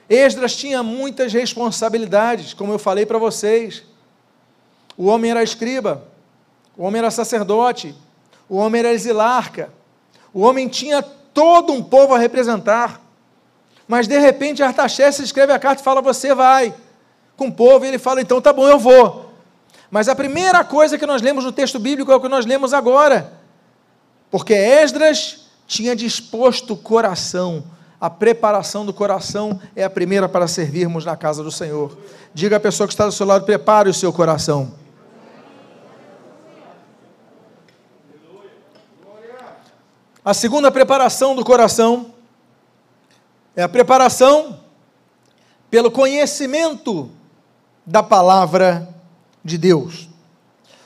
Esdras 0.10 0.56
tinha 0.56 0.82
muitas 0.82 1.34
responsabilidades, 1.34 2.54
como 2.54 2.72
eu 2.72 2.80
falei 2.80 3.06
para 3.06 3.18
vocês. 3.18 3.84
O 4.98 5.08
homem 5.08 5.32
era 5.32 5.44
escriba, 5.44 6.08
o 6.78 6.84
homem 6.84 7.00
era 7.00 7.12
sacerdote, 7.12 7.94
o 8.48 8.56
homem 8.56 8.80
era 8.80 8.94
exilarca, 8.94 9.70
o 10.34 10.42
homem 10.42 10.70
tinha 10.70 11.02
todo 11.02 11.74
um 11.74 11.84
povo 11.84 12.14
a 12.16 12.18
representar. 12.18 13.02
Mas 13.88 14.08
de 14.08 14.18
repente 14.18 14.64
Artaxerxes 14.64 15.26
escreve 15.26 15.52
a 15.52 15.60
carta 15.60 15.82
e 15.82 15.84
fala: 15.84 16.02
Você 16.02 16.34
vai 16.34 16.74
com 17.36 17.48
o 17.48 17.52
povo. 17.52 17.86
E 17.86 17.88
ele 17.90 18.00
fala: 18.00 18.22
Então 18.22 18.42
tá 18.42 18.52
bom, 18.52 18.68
eu 18.68 18.80
vou. 18.80 19.34
Mas 19.90 20.10
a 20.10 20.16
primeira 20.16 20.64
coisa 20.64 20.98
que 20.98 21.06
nós 21.06 21.22
lemos 21.22 21.46
no 21.46 21.52
texto 21.52 21.80
bíblico 21.80 22.12
é 22.12 22.16
o 22.16 22.20
que 22.20 22.28
nós 22.28 22.46
lemos 22.46 22.74
agora. 22.74 23.34
Porque 24.30 24.54
Esdras 24.54 25.46
tinha 25.68 25.96
disposto 25.96 26.74
o 26.74 26.78
coração. 26.78 27.64
A 28.00 28.10
preparação 28.10 28.86
do 28.86 28.94
coração 28.94 29.60
é 29.76 29.84
a 29.84 29.90
primeira 29.90 30.28
para 30.28 30.48
servirmos 30.48 31.06
na 31.06 31.16
casa 31.16 31.44
do 31.44 31.52
Senhor. 31.52 31.98
Diga 32.34 32.58
à 32.58 32.60
pessoa 32.60 32.88
que 32.88 32.94
está 32.94 33.06
do 33.06 33.12
seu 33.12 33.26
lado: 33.26 33.46
prepare 33.46 33.90
o 33.90 33.94
seu 33.94 34.12
coração. 34.12 34.74
A 40.24 40.34
segunda 40.34 40.72
preparação 40.72 41.36
do 41.36 41.46
coração 41.46 42.12
é 43.56 43.62
a 43.62 43.70
preparação 43.70 44.60
pelo 45.70 45.92
conhecimento 45.92 47.12
da 47.86 48.02
palavra 48.02 48.90
de 49.44 49.58
Deus. 49.58 50.10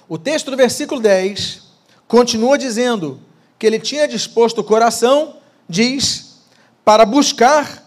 O 0.08 0.18
texto 0.18 0.52
do 0.52 0.58
versículo 0.58 1.00
10 1.00 1.64
continua 2.08 2.58
dizendo 2.58 3.20
que 3.58 3.68
ele 3.68 3.80
tinha 3.80 4.08
disposto 4.08 4.60
o 4.60 4.64
coração, 4.64 5.38
diz, 5.68 6.40
para 6.84 7.06
buscar 7.06 7.86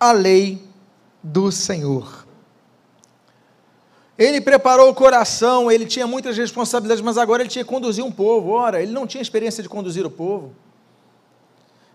a 0.00 0.12
lei 0.12 0.62
do 1.22 1.52
Senhor. 1.52 2.26
Ele 4.16 4.40
preparou 4.40 4.90
o 4.90 4.94
coração, 4.94 5.70
ele 5.70 5.86
tinha 5.86 6.06
muitas 6.06 6.36
responsabilidades, 6.36 7.02
mas 7.02 7.16
agora 7.16 7.42
ele 7.42 7.50
tinha 7.50 7.64
que 7.64 7.70
conduzir 7.70 8.04
um 8.04 8.10
povo. 8.10 8.50
Ora, 8.50 8.82
ele 8.82 8.90
não 8.90 9.06
tinha 9.06 9.22
experiência 9.22 9.62
de 9.62 9.68
conduzir 9.68 10.04
o 10.04 10.10
povo. 10.10 10.52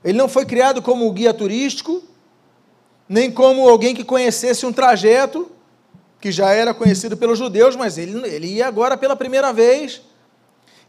Ele 0.03 0.17
não 0.17 0.29
foi 0.29 0.45
criado 0.45 0.81
como 0.81 1.11
guia 1.11 1.33
turístico, 1.33 2.01
nem 3.09 3.29
como 3.29 3.67
alguém 3.67 3.93
que 3.93 4.03
conhecesse 4.03 4.65
um 4.65 4.71
trajeto, 4.71 5.51
que 6.23 6.31
já 6.31 6.51
era 6.53 6.73
conhecido 6.73 7.17
pelos 7.17 7.37
judeus, 7.37 7.75
mas 7.75 7.97
ele, 7.97 8.25
ele 8.25 8.47
ia 8.47 8.65
agora 8.65 8.95
pela 8.95 9.13
primeira 9.13 9.51
vez. 9.51 10.01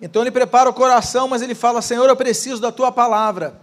Então 0.01 0.23
ele 0.23 0.31
prepara 0.31 0.71
o 0.71 0.73
coração, 0.73 1.27
mas 1.27 1.43
ele 1.43 1.57
fala: 1.57 1.83
Senhor, 1.83 2.09
eu 2.09 2.15
preciso 2.15 2.61
da 2.61 2.71
tua 2.71 2.93
palavra. 2.93 3.61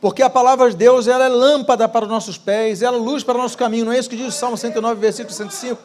Porque 0.00 0.24
a 0.24 0.28
palavra 0.28 0.68
de 0.68 0.76
Deus 0.76 1.06
ela 1.06 1.24
é 1.24 1.28
lâmpada 1.28 1.88
para 1.88 2.04
os 2.04 2.10
nossos 2.10 2.36
pés, 2.36 2.82
ela 2.82 2.96
é 2.96 3.00
luz 3.00 3.22
para 3.22 3.38
o 3.38 3.40
nosso 3.40 3.56
caminho, 3.56 3.84
não 3.84 3.92
é 3.92 3.98
isso 4.00 4.10
que 4.10 4.16
diz 4.16 4.26
o 4.26 4.32
Salmo 4.32 4.56
109, 4.56 5.00
versículo 5.00 5.32
105? 5.32 5.80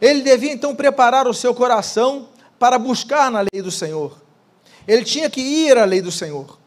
Ele 0.00 0.22
devia 0.22 0.50
então 0.50 0.74
preparar 0.74 1.28
o 1.28 1.34
seu 1.34 1.54
coração 1.54 2.26
para 2.58 2.78
buscar 2.78 3.30
na 3.30 3.44
lei 3.52 3.60
do 3.60 3.70
Senhor. 3.70 4.16
Ele 4.88 5.04
tinha 5.04 5.28
que 5.28 5.42
ir 5.42 5.76
à 5.76 5.84
lei 5.84 6.00
do 6.00 6.10
Senhor. 6.10 6.58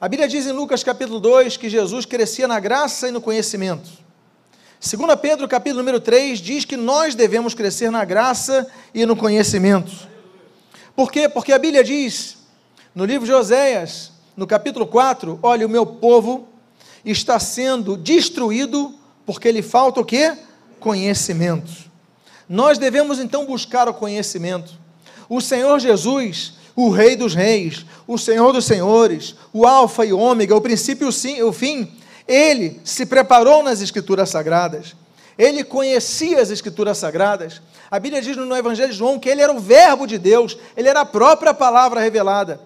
A 0.00 0.08
Bíblia 0.08 0.28
diz 0.28 0.48
em 0.48 0.52
Lucas 0.52 0.82
capítulo 0.82 1.20
2 1.20 1.56
que 1.56 1.70
Jesus 1.70 2.04
crescia 2.04 2.48
na 2.48 2.58
graça 2.58 3.06
e 3.06 3.12
no 3.12 3.20
conhecimento. 3.20 4.04
Segundo 4.78 5.16
Pedro 5.16 5.48
capítulo 5.48 5.80
número 5.80 6.00
3 6.00 6.38
diz 6.38 6.64
que 6.64 6.76
nós 6.76 7.14
devemos 7.14 7.54
crescer 7.54 7.90
na 7.90 8.04
graça 8.04 8.66
e 8.94 9.06
no 9.06 9.16
conhecimento. 9.16 9.92
Por 10.94 11.10
quê? 11.10 11.28
Porque 11.28 11.52
a 11.52 11.58
Bíblia 11.58 11.82
diz 11.82 12.36
No 12.94 13.04
livro 13.04 13.26
de 13.26 13.32
Oséias, 13.32 14.12
no 14.36 14.46
capítulo 14.46 14.86
4, 14.86 15.38
olha, 15.42 15.66
o 15.66 15.70
meu 15.70 15.86
povo 15.86 16.48
está 17.04 17.40
sendo 17.40 17.96
destruído 17.96 18.94
porque 19.24 19.50
lhe 19.50 19.62
falta 19.62 20.00
o 20.00 20.04
quê? 20.04 20.36
Conhecimento. 20.78 21.72
Nós 22.48 22.78
devemos 22.78 23.18
então 23.18 23.46
buscar 23.46 23.88
o 23.88 23.94
conhecimento. 23.94 24.72
O 25.28 25.40
Senhor 25.40 25.80
Jesus, 25.80 26.54
o 26.76 26.90
Rei 26.90 27.16
dos 27.16 27.34
Reis, 27.34 27.84
o 28.06 28.18
Senhor 28.18 28.52
dos 28.52 28.66
Senhores, 28.66 29.34
o 29.52 29.66
Alfa 29.66 30.04
e 30.04 30.12
o 30.12 30.18
Ômega, 30.18 30.54
o 30.54 30.60
princípio 30.60 31.08
e 31.24 31.42
o 31.42 31.52
fim, 31.52 31.90
ele 32.26 32.80
se 32.84 33.06
preparou 33.06 33.62
nas 33.62 33.80
Escrituras 33.80 34.30
Sagradas. 34.30 34.96
Ele 35.38 35.62
conhecia 35.62 36.40
as 36.40 36.50
Escrituras 36.50 36.98
Sagradas. 36.98 37.60
A 37.90 38.00
Bíblia 38.00 38.22
diz 38.22 38.36
no 38.36 38.56
Evangelho 38.56 38.90
de 38.90 38.98
João 38.98 39.18
que 39.18 39.28
ele 39.28 39.42
era 39.42 39.52
o 39.52 39.60
Verbo 39.60 40.06
de 40.06 40.18
Deus, 40.18 40.56
ele 40.76 40.88
era 40.88 41.00
a 41.00 41.06
própria 41.06 41.54
palavra 41.54 42.00
revelada. 42.00 42.60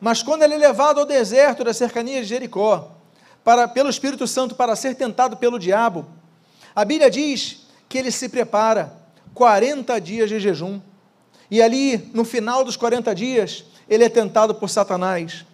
Mas 0.00 0.22
quando 0.22 0.42
ele 0.42 0.54
é 0.54 0.58
levado 0.58 1.00
ao 1.00 1.06
deserto 1.06 1.62
das 1.62 1.76
cercanias 1.76 2.22
de 2.22 2.34
Jericó, 2.34 2.92
para, 3.44 3.68
pelo 3.68 3.88
Espírito 3.88 4.26
Santo 4.26 4.54
para 4.54 4.74
ser 4.74 4.94
tentado 4.96 5.36
pelo 5.36 5.58
diabo, 5.58 6.06
a 6.74 6.84
Bíblia 6.84 7.10
diz 7.10 7.66
que 7.88 7.96
ele 7.96 8.10
se 8.10 8.28
prepara 8.28 8.92
40 9.32 10.00
dias 10.00 10.28
de 10.28 10.40
jejum. 10.40 10.80
E 11.50 11.62
ali, 11.62 12.10
no 12.12 12.24
final 12.24 12.64
dos 12.64 12.76
40 12.76 13.14
dias, 13.14 13.64
ele 13.88 14.04
é 14.04 14.08
tentado 14.08 14.54
por 14.54 14.68
Satanás. 14.68 15.44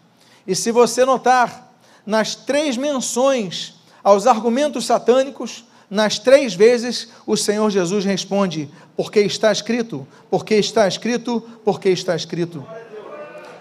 E 0.47 0.55
se 0.57 0.73
você 0.73 1.05
notar, 1.05 1.72
nas 2.05 2.35
três 2.35 2.77
menções 2.77 3.75
aos 4.03 4.27
argumentos 4.27 4.87
satânicos, 4.87 5.65
nas 5.89 6.19
três 6.19 6.55
vezes 6.55 7.09
o 7.27 7.37
Senhor 7.37 7.71
Jesus 7.71 8.05
responde: 8.05 8.69
porque 8.97 9.21
está 9.21 9.53
escrito, 9.53 10.07
porque 10.31 10.55
está 10.55 10.89
escrito, 10.89 11.41
porque 11.65 11.91
está 11.91 12.17
escrito. 12.17 12.67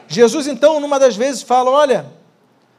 Jesus, 0.08 0.48
então, 0.48 0.80
numa 0.80 1.00
das 1.00 1.16
vezes, 1.16 1.42
fala: 1.42 1.70
Olha, 1.70 2.06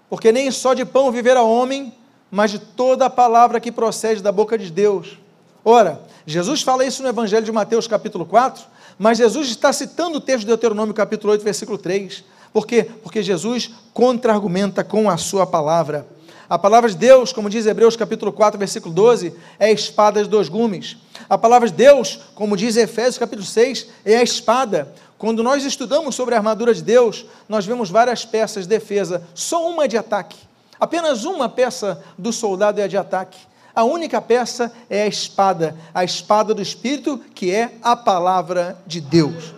porque 0.08 0.32
nem 0.32 0.50
só 0.50 0.74
de 0.74 0.84
pão 0.84 1.10
viverá 1.10 1.42
homem, 1.42 1.92
mas 2.30 2.50
de 2.50 2.58
toda 2.58 3.06
a 3.06 3.10
palavra 3.10 3.60
que 3.60 3.72
procede 3.72 4.22
da 4.22 4.32
boca 4.32 4.58
de 4.58 4.70
Deus. 4.70 5.18
Ora, 5.64 6.02
Jesus 6.26 6.62
fala 6.62 6.84
isso 6.84 7.02
no 7.02 7.08
Evangelho 7.08 7.44
de 7.44 7.52
Mateus, 7.52 7.86
capítulo 7.86 8.26
4, 8.26 8.64
mas 8.98 9.18
Jesus 9.18 9.48
está 9.48 9.72
citando 9.72 10.18
o 10.18 10.20
texto 10.20 10.40
de 10.40 10.46
Deuteronômio, 10.46 10.94
capítulo 10.94 11.32
8, 11.32 11.44
versículo 11.44 11.78
3. 11.78 12.24
Por 12.52 12.66
quê? 12.66 12.84
Porque 13.02 13.22
Jesus 13.22 13.70
contra-argumenta 13.94 14.84
com 14.84 15.08
a 15.08 15.16
sua 15.16 15.46
palavra. 15.46 16.06
A 16.48 16.58
palavra 16.58 16.90
de 16.90 16.96
Deus, 16.96 17.32
como 17.32 17.48
diz 17.48 17.64
Hebreus 17.64 17.96
capítulo 17.96 18.30
4, 18.30 18.58
versículo 18.58 18.94
12, 18.94 19.32
é 19.58 19.66
a 19.66 19.72
espada 19.72 20.22
de 20.22 20.28
dois 20.28 20.50
gumes. 20.50 20.98
A 21.28 21.38
palavra 21.38 21.66
de 21.68 21.74
Deus, 21.74 22.20
como 22.34 22.56
diz 22.56 22.76
Efésios 22.76 23.16
capítulo 23.16 23.46
6, 23.46 23.86
é 24.04 24.16
a 24.16 24.22
espada. 24.22 24.92
Quando 25.16 25.42
nós 25.42 25.64
estudamos 25.64 26.14
sobre 26.14 26.34
a 26.34 26.38
armadura 26.38 26.74
de 26.74 26.82
Deus, 26.82 27.24
nós 27.48 27.64
vemos 27.64 27.88
várias 27.88 28.24
peças 28.24 28.64
de 28.64 28.68
defesa, 28.68 29.22
só 29.34 29.66
uma 29.70 29.88
de 29.88 29.96
ataque. 29.96 30.36
Apenas 30.78 31.24
uma 31.24 31.48
peça 31.48 32.04
do 32.18 32.32
soldado 32.32 32.80
é 32.80 32.88
de 32.88 32.98
ataque. 32.98 33.38
A 33.74 33.84
única 33.84 34.20
peça 34.20 34.70
é 34.90 35.04
a 35.04 35.06
espada, 35.06 35.74
a 35.94 36.04
espada 36.04 36.52
do 36.52 36.60
Espírito, 36.60 37.18
que 37.34 37.50
é 37.50 37.72
a 37.80 37.96
palavra 37.96 38.76
de 38.86 39.00
Deus. 39.00 39.54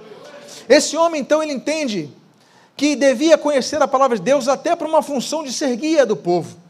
Esse 0.68 0.96
homem, 0.96 1.20
então, 1.20 1.42
ele 1.42 1.52
entende 1.52 2.08
que 2.76 2.97
devia 2.97 3.38
conhecer 3.38 3.81
a 3.81 3.88
palavra 3.88 4.16
de 4.16 4.23
Deus 4.23 4.49
até 4.49 4.75
para 4.75 4.88
uma 4.88 5.02
função 5.02 5.45
de 5.45 5.52
ser 5.52 5.76
guia 5.76 6.04
do 6.04 6.16
povo 6.16 6.64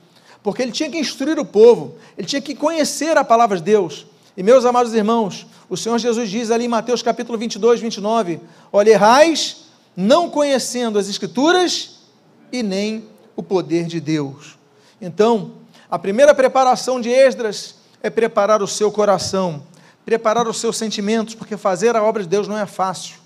porque 0.45 0.61
ele 0.61 0.73
tinha 0.73 0.91
que 0.91 0.99
instruir 0.99 1.39
o 1.39 1.45
povo, 1.45 1.97
ele 2.19 2.29
tinha 2.29 2.41
que 2.41 2.55
conhecer 2.55 3.17
a 3.17 3.25
palavra 3.25 3.57
de 3.57 3.63
Deus. 3.63 4.07
E 4.37 4.43
meus 4.43 4.67
amados 4.67 4.93
irmãos, 4.93 5.47
o 5.71 5.77
Senhor 5.77 5.99
Jesus 5.99 6.29
diz 6.29 6.51
ali 6.51 6.67
em 6.67 6.69
Mateus 6.69 7.03
capítulo 7.03 7.39
22, 7.39 7.81
29, 7.81 8.41
olha, 8.71 8.91
errais 8.91 9.65
não 9.97 10.29
conhecendo 10.29 10.99
as 10.99 11.09
Escrituras 11.09 12.01
e 12.53 12.63
nem 12.63 13.07
o 13.35 13.43
poder 13.43 13.87
de 13.87 13.99
Deus. 14.01 14.59
Então, 15.01 15.53
a 15.91 15.99
primeira 15.99 16.35
preparação 16.35 17.01
de 17.01 17.09
Esdras 17.09 17.77
é 18.03 18.11
preparar 18.11 18.63
o 18.63 18.69
seu 18.69 18.93
coração, 18.93 19.63
preparar 20.05 20.47
os 20.47 20.61
seus 20.61 20.77
sentimentos, 20.77 21.35
porque 21.35 21.57
fazer 21.57 21.97
a 21.97 22.03
obra 22.03 22.23
de 22.23 22.29
Deus 22.29 22.47
não 22.47 22.59
é 22.59 22.67
fácil. 22.67 23.17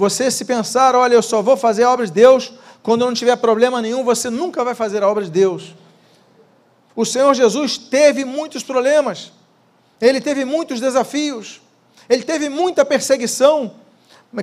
Você 0.00 0.30
se 0.30 0.46
pensar, 0.46 0.94
olha, 0.94 1.12
eu 1.12 1.20
só 1.20 1.42
vou 1.42 1.58
fazer 1.58 1.82
a 1.82 1.90
obra 1.90 2.06
de 2.06 2.12
Deus 2.12 2.54
quando 2.82 3.04
não 3.04 3.12
tiver 3.12 3.36
problema 3.36 3.82
nenhum, 3.82 4.02
você 4.02 4.30
nunca 4.30 4.64
vai 4.64 4.74
fazer 4.74 5.02
a 5.02 5.06
obra 5.06 5.22
de 5.22 5.30
Deus. 5.30 5.74
O 6.96 7.04
Senhor 7.04 7.34
Jesus 7.34 7.76
teve 7.76 8.24
muitos 8.24 8.62
problemas, 8.62 9.30
ele 10.00 10.18
teve 10.18 10.42
muitos 10.46 10.80
desafios, 10.80 11.60
ele 12.08 12.22
teve 12.22 12.48
muita 12.48 12.82
perseguição. 12.82 13.72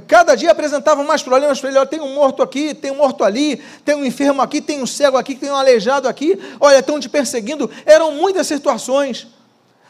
Cada 0.07 0.35
dia 0.35 0.51
apresentava 0.51 1.03
mais 1.03 1.23
problemas 1.23 1.59
para 1.59 1.69
ele. 1.71 1.79
Olha, 1.79 1.87
tem 1.87 2.01
um 2.01 2.13
morto 2.13 2.43
aqui, 2.43 2.75
tem 2.75 2.91
um 2.91 2.97
morto 2.97 3.23
ali, 3.23 3.59
tem 3.83 3.95
um 3.95 4.05
enfermo 4.05 4.43
aqui, 4.43 4.61
tem 4.61 4.79
um 4.79 4.85
cego 4.85 5.17
aqui, 5.17 5.33
tem 5.33 5.49
um 5.49 5.55
aleijado 5.55 6.07
aqui. 6.07 6.39
Olha, 6.59 6.77
estão 6.77 6.99
te 6.99 7.09
perseguindo. 7.09 7.67
Eram 7.83 8.11
muitas 8.11 8.45
situações. 8.45 9.25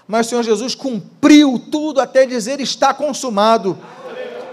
Mas 0.07 0.27
o 0.27 0.29
Senhor 0.29 0.43
Jesus 0.43 0.73
cumpriu 0.73 1.59
tudo 1.69 1.99
até 1.99 2.25
dizer 2.25 2.61
está 2.61 2.93
consumado. 2.93 3.77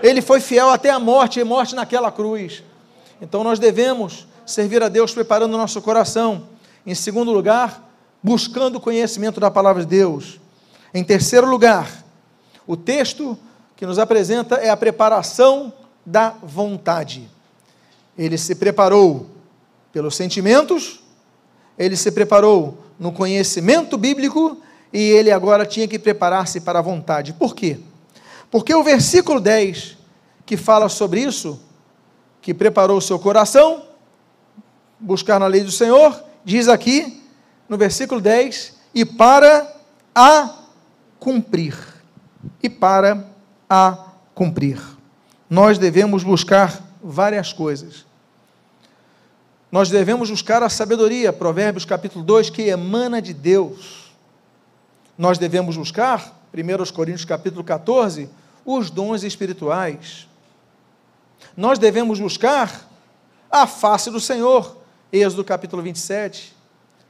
Ele 0.02 0.20
foi 0.20 0.40
fiel 0.40 0.70
até 0.70 0.90
a 0.90 0.98
morte 0.98 1.40
e 1.40 1.44
morte 1.44 1.74
naquela 1.74 2.12
cruz. 2.12 2.62
Então 3.20 3.42
nós 3.42 3.58
devemos 3.58 4.26
servir 4.46 4.82
a 4.82 4.88
Deus 4.88 5.12
preparando 5.12 5.54
o 5.54 5.58
nosso 5.58 5.80
coração. 5.80 6.48
Em 6.86 6.94
segundo 6.94 7.32
lugar, 7.32 7.82
buscando 8.22 8.76
o 8.76 8.80
conhecimento 8.80 9.40
da 9.40 9.50
palavra 9.50 9.82
de 9.82 9.88
Deus. 9.88 10.40
Em 10.92 11.02
terceiro 11.02 11.46
lugar, 11.46 12.04
o 12.66 12.76
texto 12.76 13.38
que 13.76 13.86
nos 13.86 13.98
apresenta 13.98 14.56
é 14.56 14.70
a 14.70 14.76
preparação 14.76 15.72
da 16.04 16.30
vontade. 16.42 17.28
Ele 18.16 18.38
se 18.38 18.54
preparou 18.54 19.26
pelos 19.92 20.14
sentimentos, 20.14 21.00
ele 21.78 21.96
se 21.96 22.12
preparou 22.12 22.78
no 22.98 23.12
conhecimento 23.12 23.98
bíblico 23.98 24.58
e 24.92 24.98
ele 24.98 25.30
agora 25.30 25.66
tinha 25.66 25.88
que 25.88 25.98
preparar-se 25.98 26.60
para 26.60 26.78
a 26.78 26.82
vontade. 26.82 27.32
Por 27.32 27.54
quê? 27.54 27.78
Porque 28.54 28.72
o 28.72 28.84
versículo 28.84 29.40
10, 29.40 29.98
que 30.46 30.56
fala 30.56 30.88
sobre 30.88 31.20
isso, 31.20 31.60
que 32.40 32.54
preparou 32.54 32.98
o 32.98 33.02
seu 33.02 33.18
coração, 33.18 33.82
buscar 35.00 35.40
na 35.40 35.48
lei 35.48 35.64
do 35.64 35.72
Senhor, 35.72 36.22
diz 36.44 36.68
aqui 36.68 37.20
no 37.68 37.76
versículo 37.76 38.20
10, 38.20 38.76
e 38.94 39.04
para 39.04 39.74
a 40.14 40.66
cumprir. 41.18 41.76
E 42.62 42.70
para 42.70 43.26
a 43.68 44.12
cumprir. 44.36 44.80
Nós 45.50 45.76
devemos 45.76 46.22
buscar 46.22 46.80
várias 47.02 47.52
coisas. 47.52 48.06
Nós 49.72 49.90
devemos 49.90 50.30
buscar 50.30 50.62
a 50.62 50.68
sabedoria, 50.68 51.32
Provérbios 51.32 51.84
capítulo 51.84 52.24
2, 52.24 52.50
que 52.50 52.68
emana 52.68 53.20
de 53.20 53.34
Deus. 53.34 54.14
Nós 55.18 55.38
devemos 55.38 55.76
buscar, 55.76 56.40
1 56.54 56.92
Coríntios 56.94 57.24
capítulo 57.24 57.64
14, 57.64 58.30
os 58.64 58.90
dons 58.90 59.22
espirituais. 59.22 60.28
Nós 61.56 61.78
devemos 61.78 62.18
buscar 62.18 62.88
a 63.50 63.66
face 63.66 64.10
do 64.10 64.20
Senhor, 64.20 64.78
Êxodo 65.12 65.44
capítulo 65.44 65.82
27 65.82 66.54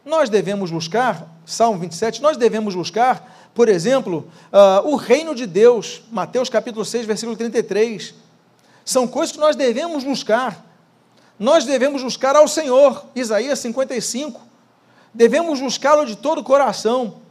nós 0.05 0.29
devemos 0.29 0.71
buscar, 0.71 1.27
Salmo 1.47 1.79
27, 1.79 2.21
nós 2.21 2.37
devemos 2.37 2.75
buscar, 2.75 3.51
por 3.55 3.71
exemplo, 3.71 4.31
uh, 4.53 4.87
o 4.87 4.97
reino 4.97 5.35
de 5.35 5.47
Deus, 5.47 6.03
Mateus 6.13 6.51
capítulo 6.51 6.85
6, 6.85 7.07
versículo 7.07 7.37
33. 7.37 8.15
São 8.85 9.09
coisas 9.09 9.33
que 9.33 9.41
nós 9.41 9.57
devemos 9.57 10.05
buscar. 10.05 10.63
Nós 11.39 11.65
devemos 11.65 12.03
buscar 12.03 12.37
ao 12.37 12.47
Senhor, 12.47 13.07
Isaías 13.17 13.59
55. 13.61 14.43
Devemos 15.15 15.61
buscá-lo 15.61 16.05
de 16.05 16.17
todo 16.17 16.43
o 16.43 16.45
coração. 16.45 17.23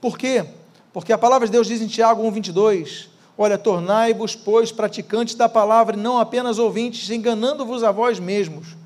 Por 0.00 0.16
quê? 0.16 0.46
Porque 0.90 1.12
a 1.12 1.18
palavra 1.18 1.46
de 1.46 1.52
Deus 1.52 1.66
diz 1.66 1.82
em 1.82 1.86
Tiago 1.86 2.26
1, 2.26 2.30
22, 2.30 3.10
Olha, 3.36 3.56
tornai-vos, 3.56 4.36
pois, 4.36 4.70
praticantes 4.70 5.34
da 5.34 5.48
palavra, 5.48 5.96
e 5.96 6.00
não 6.00 6.18
apenas 6.18 6.58
ouvintes, 6.58 7.08
enganando-vos 7.10 7.82
a 7.82 7.90
vós 7.90 8.20
mesmos. 8.20 8.76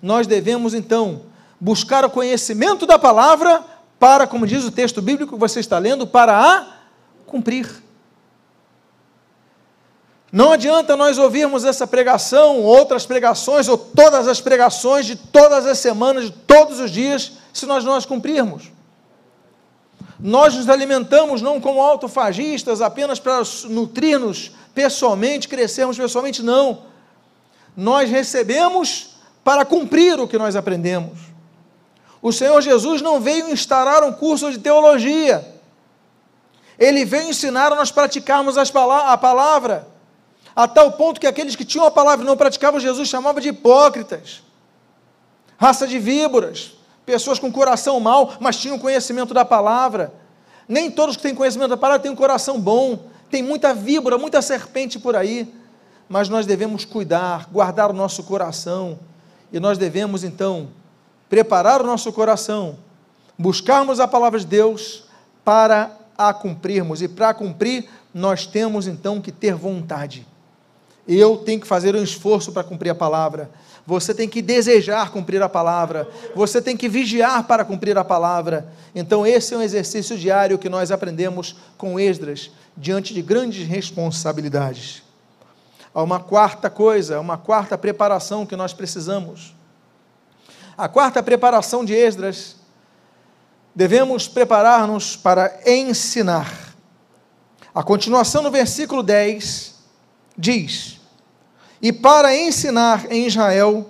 Nós 0.00 0.26
devemos, 0.26 0.72
então, 0.72 1.22
buscar 1.60 2.04
o 2.04 2.10
conhecimento 2.10 2.86
da 2.86 2.98
palavra 2.98 3.64
para, 3.98 4.26
como 4.26 4.46
diz 4.46 4.64
o 4.64 4.70
texto 4.70 5.02
bíblico 5.02 5.34
que 5.34 5.40
você 5.40 5.58
está 5.58 5.78
lendo, 5.78 6.06
para 6.06 6.38
a 6.38 6.66
cumprir. 7.26 7.82
Não 10.30 10.52
adianta 10.52 10.96
nós 10.96 11.18
ouvirmos 11.18 11.64
essa 11.64 11.86
pregação, 11.86 12.62
outras 12.62 13.06
pregações, 13.06 13.66
ou 13.66 13.78
todas 13.78 14.28
as 14.28 14.40
pregações 14.40 15.06
de 15.06 15.16
todas 15.16 15.66
as 15.66 15.78
semanas, 15.78 16.26
de 16.26 16.32
todos 16.32 16.78
os 16.80 16.90
dias, 16.90 17.32
se 17.52 17.66
nós 17.66 17.82
não 17.82 17.94
as 17.94 18.04
cumprirmos. 18.04 18.70
Nós 20.18 20.54
nos 20.54 20.68
alimentamos 20.68 21.40
não 21.40 21.60
como 21.60 21.80
autofagistas, 21.80 22.80
apenas 22.80 23.20
para 23.20 23.42
nutrir-nos 23.68 24.52
pessoalmente, 24.74 25.48
crescermos 25.48 25.96
pessoalmente, 25.96 26.42
não. 26.42 26.82
Nós 27.76 28.10
recebemos 28.10 29.10
para 29.44 29.64
cumprir 29.64 30.18
o 30.18 30.26
que 30.26 30.36
nós 30.36 30.56
aprendemos. 30.56 31.18
O 32.20 32.32
Senhor 32.32 32.60
Jesus 32.60 33.00
não 33.00 33.20
veio 33.20 33.48
instaurar 33.50 34.02
um 34.02 34.12
curso 34.12 34.50
de 34.50 34.58
teologia. 34.58 35.54
Ele 36.76 37.04
veio 37.04 37.30
ensinar 37.30 37.72
a 37.72 37.76
nós 37.76 37.92
praticarmos 37.92 38.56
a 38.58 39.16
palavra, 39.16 39.86
a 40.54 40.66
tal 40.66 40.92
ponto 40.92 41.20
que 41.20 41.26
aqueles 41.26 41.54
que 41.54 41.64
tinham 41.64 41.86
a 41.86 41.90
palavra 41.90 42.24
e 42.24 42.26
não 42.26 42.36
praticavam 42.36 42.80
Jesus 42.80 43.08
chamavam 43.08 43.40
de 43.40 43.50
hipócritas. 43.50 44.42
raça 45.56 45.86
de 45.86 45.98
víboras, 45.98 46.72
pessoas 47.08 47.38
com 47.38 47.50
coração 47.50 47.98
mau, 47.98 48.34
mas 48.38 48.58
tinham 48.58 48.78
conhecimento 48.78 49.32
da 49.32 49.42
palavra. 49.42 50.12
Nem 50.68 50.90
todos 50.90 51.16
que 51.16 51.22
têm 51.22 51.34
conhecimento 51.34 51.70
da 51.70 51.76
palavra 51.78 52.02
têm 52.02 52.12
um 52.12 52.14
coração 52.14 52.60
bom. 52.60 52.98
Tem 53.30 53.42
muita 53.42 53.72
víbora, 53.72 54.18
muita 54.18 54.42
serpente 54.42 54.98
por 54.98 55.16
aí. 55.16 55.50
Mas 56.06 56.28
nós 56.28 56.44
devemos 56.44 56.84
cuidar, 56.84 57.48
guardar 57.50 57.88
o 57.88 57.94
nosso 57.94 58.22
coração. 58.24 58.98
E 59.50 59.58
nós 59.58 59.78
devemos, 59.78 60.22
então, 60.22 60.68
preparar 61.30 61.80
o 61.80 61.86
nosso 61.86 62.12
coração, 62.12 62.76
buscarmos 63.38 64.00
a 64.00 64.06
palavra 64.06 64.38
de 64.38 64.44
Deus 64.44 65.04
para 65.42 65.90
a 66.18 66.34
cumprirmos. 66.34 67.00
E 67.00 67.08
para 67.08 67.32
cumprir, 67.32 67.88
nós 68.12 68.44
temos 68.44 68.86
então 68.86 69.18
que 69.18 69.32
ter 69.32 69.54
vontade. 69.54 70.26
Eu 71.06 71.38
tenho 71.38 71.58
que 71.58 71.66
fazer 71.66 71.96
um 71.96 72.02
esforço 72.02 72.52
para 72.52 72.62
cumprir 72.62 72.90
a 72.90 72.94
palavra. 72.94 73.48
Você 73.88 74.12
tem 74.12 74.28
que 74.28 74.42
desejar 74.42 75.10
cumprir 75.10 75.40
a 75.40 75.48
palavra. 75.48 76.06
Você 76.34 76.60
tem 76.60 76.76
que 76.76 76.90
vigiar 76.90 77.44
para 77.44 77.64
cumprir 77.64 77.96
a 77.96 78.04
palavra. 78.04 78.70
Então, 78.94 79.26
esse 79.26 79.54
é 79.54 79.56
um 79.56 79.62
exercício 79.62 80.14
diário 80.18 80.58
que 80.58 80.68
nós 80.68 80.92
aprendemos 80.92 81.56
com 81.78 81.98
Esdras, 81.98 82.50
diante 82.76 83.14
de 83.14 83.22
grandes 83.22 83.66
responsabilidades. 83.66 85.02
Há 85.94 86.02
uma 86.02 86.20
quarta 86.20 86.68
coisa, 86.68 87.18
uma 87.18 87.38
quarta 87.38 87.78
preparação 87.78 88.44
que 88.44 88.56
nós 88.56 88.74
precisamos. 88.74 89.56
A 90.76 90.86
quarta 90.86 91.22
preparação 91.22 91.82
de 91.82 91.94
Esdras, 91.94 92.56
devemos 93.74 94.28
preparar-nos 94.28 95.16
para 95.16 95.60
ensinar. 95.64 96.74
A 97.74 97.82
continuação 97.82 98.42
no 98.42 98.50
versículo 98.50 99.02
10 99.02 99.76
diz: 100.36 100.97
e 101.80 101.92
para 101.92 102.36
ensinar 102.36 103.10
em 103.10 103.26
Israel 103.26 103.88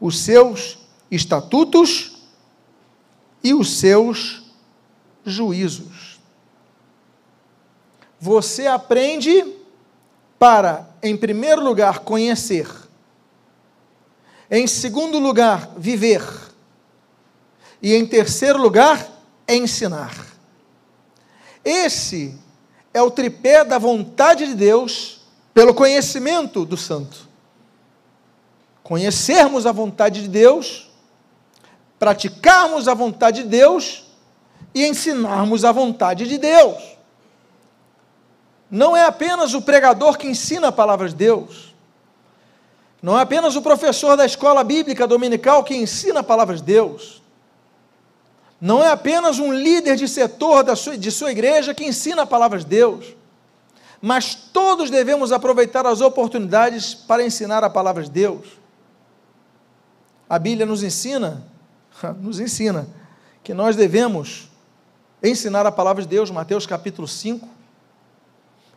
os 0.00 0.18
seus 0.20 0.78
estatutos 1.10 2.18
e 3.42 3.54
os 3.54 3.78
seus 3.78 4.42
juízos. 5.24 6.18
Você 8.20 8.66
aprende 8.66 9.54
para, 10.38 10.88
em 11.02 11.16
primeiro 11.16 11.62
lugar, 11.62 12.00
conhecer, 12.00 12.68
em 14.50 14.66
segundo 14.66 15.18
lugar, 15.18 15.72
viver, 15.76 16.22
e 17.82 17.94
em 17.94 18.06
terceiro 18.06 18.60
lugar, 18.60 19.08
ensinar. 19.46 20.26
Esse 21.64 22.34
é 22.92 23.02
o 23.02 23.10
tripé 23.10 23.64
da 23.64 23.78
vontade 23.78 24.46
de 24.46 24.54
Deus 24.54 25.17
pelo 25.58 25.74
conhecimento 25.74 26.64
do 26.64 26.76
santo. 26.76 27.26
Conhecermos 28.80 29.66
a 29.66 29.72
vontade 29.72 30.22
de 30.22 30.28
Deus, 30.28 30.88
praticarmos 31.98 32.86
a 32.86 32.94
vontade 32.94 33.42
de 33.42 33.48
Deus 33.48 34.04
e 34.72 34.86
ensinarmos 34.86 35.64
a 35.64 35.72
vontade 35.72 36.28
de 36.28 36.38
Deus. 36.38 36.80
Não 38.70 38.96
é 38.96 39.04
apenas 39.04 39.52
o 39.52 39.60
pregador 39.60 40.16
que 40.16 40.28
ensina 40.28 40.68
a 40.68 40.72
palavra 40.72 41.08
de 41.08 41.16
Deus. 41.16 41.74
Não 43.02 43.18
é 43.18 43.22
apenas 43.22 43.56
o 43.56 43.62
professor 43.62 44.16
da 44.16 44.24
escola 44.24 44.62
bíblica 44.62 45.08
dominical 45.08 45.64
que 45.64 45.74
ensina 45.74 46.20
a 46.20 46.22
palavra 46.22 46.54
de 46.54 46.62
Deus. 46.62 47.20
Não 48.60 48.80
é 48.80 48.92
apenas 48.92 49.40
um 49.40 49.52
líder 49.52 49.96
de 49.96 50.06
setor 50.06 50.62
da 50.62 50.76
sua, 50.76 50.96
de 50.96 51.10
sua 51.10 51.32
igreja 51.32 51.74
que 51.74 51.84
ensina 51.84 52.22
a 52.22 52.26
palavra 52.26 52.60
de 52.60 52.66
Deus 52.66 53.18
mas 54.00 54.34
todos 54.34 54.90
devemos 54.90 55.32
aproveitar 55.32 55.86
as 55.86 56.00
oportunidades 56.00 56.94
para 56.94 57.24
ensinar 57.24 57.64
a 57.64 57.70
palavra 57.70 58.02
de 58.02 58.10
Deus. 58.10 58.46
A 60.28 60.38
Bíblia 60.38 60.66
nos 60.66 60.82
ensina, 60.82 61.44
nos 62.20 62.38
ensina, 62.38 62.88
que 63.42 63.52
nós 63.52 63.74
devemos 63.74 64.48
ensinar 65.22 65.66
a 65.66 65.72
palavra 65.72 66.02
de 66.02 66.08
Deus, 66.08 66.30
Mateus 66.30 66.66
capítulo 66.66 67.08
5, 67.08 67.48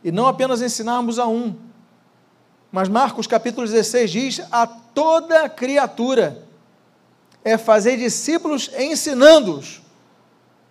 e 0.03 0.11
não 0.11 0.25
apenas 0.25 0.61
ensinarmos 0.61 1.19
a 1.19 1.27
um, 1.27 1.55
mas 2.71 2.89
Marcos 2.89 3.27
capítulo 3.27 3.67
16 3.67 4.11
diz: 4.11 4.41
a 4.51 4.65
toda 4.65 5.49
criatura 5.49 6.43
é 7.43 7.57
fazer 7.57 7.97
discípulos 7.97 8.71
ensinando-os 8.77 9.81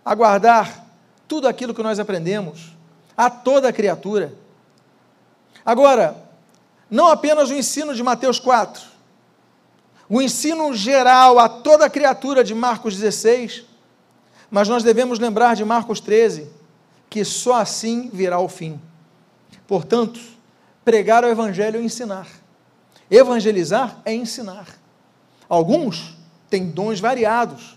a 0.04 0.14
guardar 0.14 0.86
tudo 1.28 1.46
aquilo 1.46 1.74
que 1.74 1.82
nós 1.82 1.98
aprendemos 1.98 2.79
a 3.20 3.28
toda 3.28 3.72
criatura. 3.72 4.32
Agora, 5.64 6.16
não 6.90 7.08
apenas 7.08 7.50
o 7.50 7.54
ensino 7.54 7.94
de 7.94 8.02
Mateus 8.02 8.38
4, 8.38 8.82
o 10.08 10.22
ensino 10.22 10.74
geral 10.74 11.38
a 11.38 11.48
toda 11.48 11.90
criatura 11.90 12.42
de 12.42 12.54
Marcos 12.54 12.96
16, 12.96 13.64
mas 14.50 14.68
nós 14.68 14.82
devemos 14.82 15.18
lembrar 15.18 15.54
de 15.54 15.64
Marcos 15.64 16.00
13, 16.00 16.50
que 17.10 17.24
só 17.24 17.54
assim 17.60 18.08
virá 18.12 18.38
o 18.40 18.48
fim. 18.48 18.80
Portanto, 19.66 20.18
pregar 20.84 21.22
o 21.22 21.28
Evangelho 21.28 21.78
é 21.78 21.82
ensinar. 21.82 22.26
Evangelizar 23.10 24.00
é 24.04 24.14
ensinar. 24.14 24.66
Alguns 25.48 26.16
têm 26.48 26.70
dons 26.70 27.00
variados. 27.00 27.76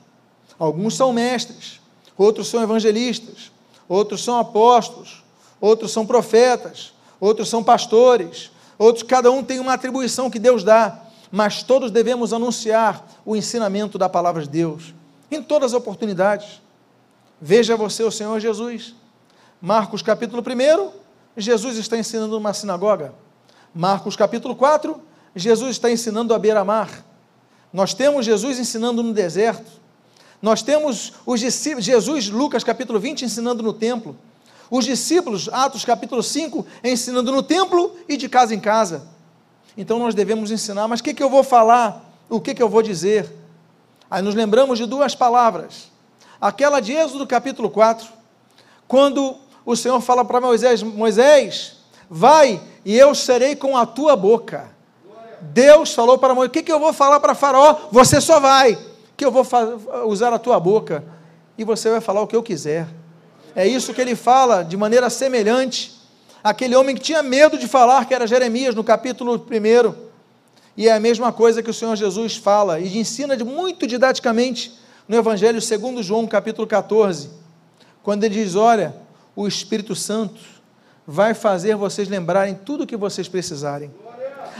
Alguns 0.58 0.96
são 0.96 1.12
mestres, 1.12 1.82
outros 2.18 2.48
são 2.48 2.62
evangelistas, 2.62 3.52
outros 3.90 4.24
são 4.24 4.38
apóstolos, 4.38 5.23
outros 5.64 5.94
são 5.94 6.06
profetas, 6.06 6.94
outros 7.22 7.48
são 7.48 7.64
pastores, 7.64 8.52
outros, 8.78 9.02
cada 9.02 9.32
um 9.32 9.42
tem 9.42 9.62
uma 9.62 9.72
atribuição 9.72 10.30
que 10.30 10.38
Deus 10.38 10.62
dá, 10.62 11.04
mas 11.32 11.64
todos 11.64 11.90
devemos 11.90 12.34
anunciar 12.34 13.08
o 13.24 13.34
ensinamento 13.34 13.98
da 13.98 14.10
palavra 14.10 14.42
de 14.42 14.50
Deus, 14.50 14.94
em 15.32 15.42
todas 15.42 15.72
as 15.72 15.80
oportunidades. 15.80 16.62
Veja 17.40 17.78
você 17.78 18.04
o 18.04 18.12
Senhor 18.12 18.38
Jesus. 18.42 18.94
Marcos 19.62 20.02
capítulo 20.02 20.44
1, 20.44 20.92
Jesus 21.38 21.78
está 21.78 21.98
ensinando 21.98 22.34
numa 22.34 22.54
sinagoga. 22.54 23.14
Marcos 23.74 24.18
capítulo 24.18 24.58
4, 24.58 25.02
Jesus 25.34 25.72
está 25.72 25.90
ensinando 25.90 26.34
à 26.34 26.40
beira-mar. 26.40 27.06
Nós 27.72 27.94
temos 27.94 28.26
Jesus 28.26 28.60
ensinando 28.60 29.02
no 29.02 29.14
deserto. 29.14 29.72
Nós 30.42 30.62
temos 30.62 31.14
os 31.26 31.40
discípulos, 31.40 31.86
Jesus, 31.86 32.28
Lucas 32.28 32.66
capítulo 32.66 33.00
20, 33.00 33.24
ensinando 33.24 33.64
no 33.64 33.72
templo 33.72 34.18
os 34.76 34.86
discípulos, 34.86 35.48
Atos 35.50 35.86
capítulo 35.86 36.24
5, 36.24 36.66
ensinando 36.84 37.32
no 37.32 37.44
templo 37.44 37.96
e 38.10 38.18
de 38.18 38.28
casa 38.28 38.56
em 38.56 38.60
casa. 38.60 39.04
Então 39.78 40.00
nós 40.00 40.16
devemos 40.16 40.50
ensinar, 40.50 40.88
mas 40.88 41.00
o 41.00 41.04
que, 41.04 41.14
que 41.14 41.22
eu 41.22 41.30
vou 41.30 41.44
falar? 41.44 42.12
O 42.28 42.42
que, 42.42 42.56
que 42.56 42.64
eu 42.64 42.68
vou 42.68 42.82
dizer? 42.82 43.32
Aí 44.10 44.24
nos 44.24 44.34
lembramos 44.34 44.80
de 44.80 44.88
duas 44.88 45.14
palavras. 45.14 45.92
Aquela 46.42 46.80
de 46.80 46.92
Êxodo 46.92 47.28
capítulo 47.28 47.70
4, 47.70 48.08
quando 48.88 49.36
o 49.64 49.76
Senhor 49.76 50.02
fala 50.02 50.26
para 50.26 50.42
Moisés: 50.42 50.82
Moisés, 50.82 51.78
vai 52.10 52.60
e 52.84 52.98
eu 52.98 53.14
serei 53.14 53.56
com 53.56 53.78
a 53.78 53.86
tua 53.86 54.16
boca. 54.16 54.72
Deus 55.40 55.94
falou 55.94 56.18
para 56.18 56.34
Moisés: 56.34 56.50
O 56.50 56.52
que, 56.52 56.64
que 56.64 56.72
eu 56.72 56.80
vou 56.80 56.94
falar 56.94 57.20
para 57.20 57.36
Faraó? 57.36 57.76
Você 57.92 58.20
só 58.20 58.40
vai, 58.40 58.76
que 59.16 59.24
eu 59.24 59.32
vou 59.32 59.46
usar 60.08 60.34
a 60.34 60.40
tua 60.40 60.60
boca 60.60 61.04
e 61.60 61.64
você 61.64 61.92
vai 61.92 62.02
falar 62.02 62.22
o 62.24 62.28
que 62.28 62.36
eu 62.36 62.42
quiser. 62.42 62.88
É 63.56 63.68
isso 63.68 63.94
que 63.94 64.02
ele 64.02 64.16
fala 64.16 64.64
de 64.64 64.76
maneira 64.76 65.10
semelhante 65.10 65.94
àquele 66.44 66.76
homem 66.76 66.96
que 66.96 67.02
tinha 67.02 67.22
medo 67.22 67.58
de 67.58 67.68
falar, 67.68 68.06
que 68.06 68.14
era 68.14 68.26
Jeremias, 68.26 68.74
no 68.74 68.84
capítulo 68.84 69.36
1. 69.36 69.94
E 70.76 70.88
é 70.88 70.94
a 70.94 71.00
mesma 71.00 71.32
coisa 71.32 71.62
que 71.62 71.70
o 71.70 71.74
Senhor 71.74 71.96
Jesus 71.96 72.36
fala 72.36 72.80
e 72.80 72.98
ensina 72.98 73.36
muito 73.38 73.86
didaticamente 73.86 74.74
no 75.08 75.16
Evangelho 75.16 75.62
segundo 75.62 76.02
João, 76.02 76.26
capítulo 76.26 76.66
14, 76.66 77.30
quando 78.02 78.24
ele 78.24 78.34
diz: 78.34 78.56
Olha, 78.56 78.96
o 79.36 79.48
Espírito 79.48 79.96
Santo 79.96 80.42
vai 81.06 81.36
fazer 81.36 81.76
vocês 81.76 82.08
lembrarem 82.08 82.56
tudo 82.56 82.86
o 82.86 82.88
que 82.88 82.98
vocês 82.98 83.28
precisarem. 83.28 83.92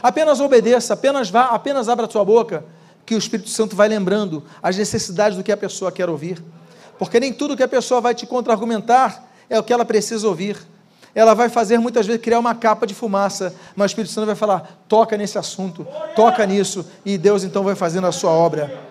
Apenas 0.04 0.40
obedeça, 0.40 0.94
apenas 0.94 1.32
vá, 1.32 1.46
apenas 1.46 1.90
abra 1.90 2.06
a 2.06 2.10
sua 2.10 2.24
boca, 2.24 2.64
que 3.06 3.16
o 3.16 3.18
Espírito 3.18 3.50
Santo 3.50 3.76
vai 3.76 3.88
lembrando 3.88 4.44
as 4.62 4.78
necessidades 4.78 5.36
do 5.36 5.44
que 5.44 5.52
a 5.52 5.58
pessoa 5.58 5.92
quer 5.92 6.10
ouvir 6.10 6.44
porque 7.06 7.20
nem 7.20 7.34
tudo 7.34 7.58
que 7.58 7.64
a 7.64 7.68
pessoa 7.68 8.02
vai 8.02 8.14
te 8.14 8.26
contra-argumentar 8.26 9.24
é 9.50 9.60
o 9.60 9.64
que 9.64 9.74
ela 9.74 9.86
precisa 9.86 10.28
ouvir. 10.28 10.58
Ela 11.16 11.34
vai 11.34 11.48
fazer 11.48 11.78
muitas 11.78 12.08
vezes 12.08 12.22
criar 12.22 12.40
uma 12.40 12.56
capa 12.56 12.88
de 12.88 12.94
fumaça, 12.94 13.54
mas 13.76 13.86
o 13.86 13.92
Espírito 13.92 14.14
Santo 14.14 14.26
vai 14.26 14.36
falar: 14.36 14.80
toca 14.88 15.16
nesse 15.16 15.38
assunto, 15.38 15.86
toca 16.16 16.46
nisso, 16.46 16.86
e 17.06 17.18
Deus 17.18 17.44
então 17.44 17.64
vai 17.64 17.76
fazendo 17.76 18.08
a 18.08 18.12
sua 18.12 18.32
obra. 18.32 18.82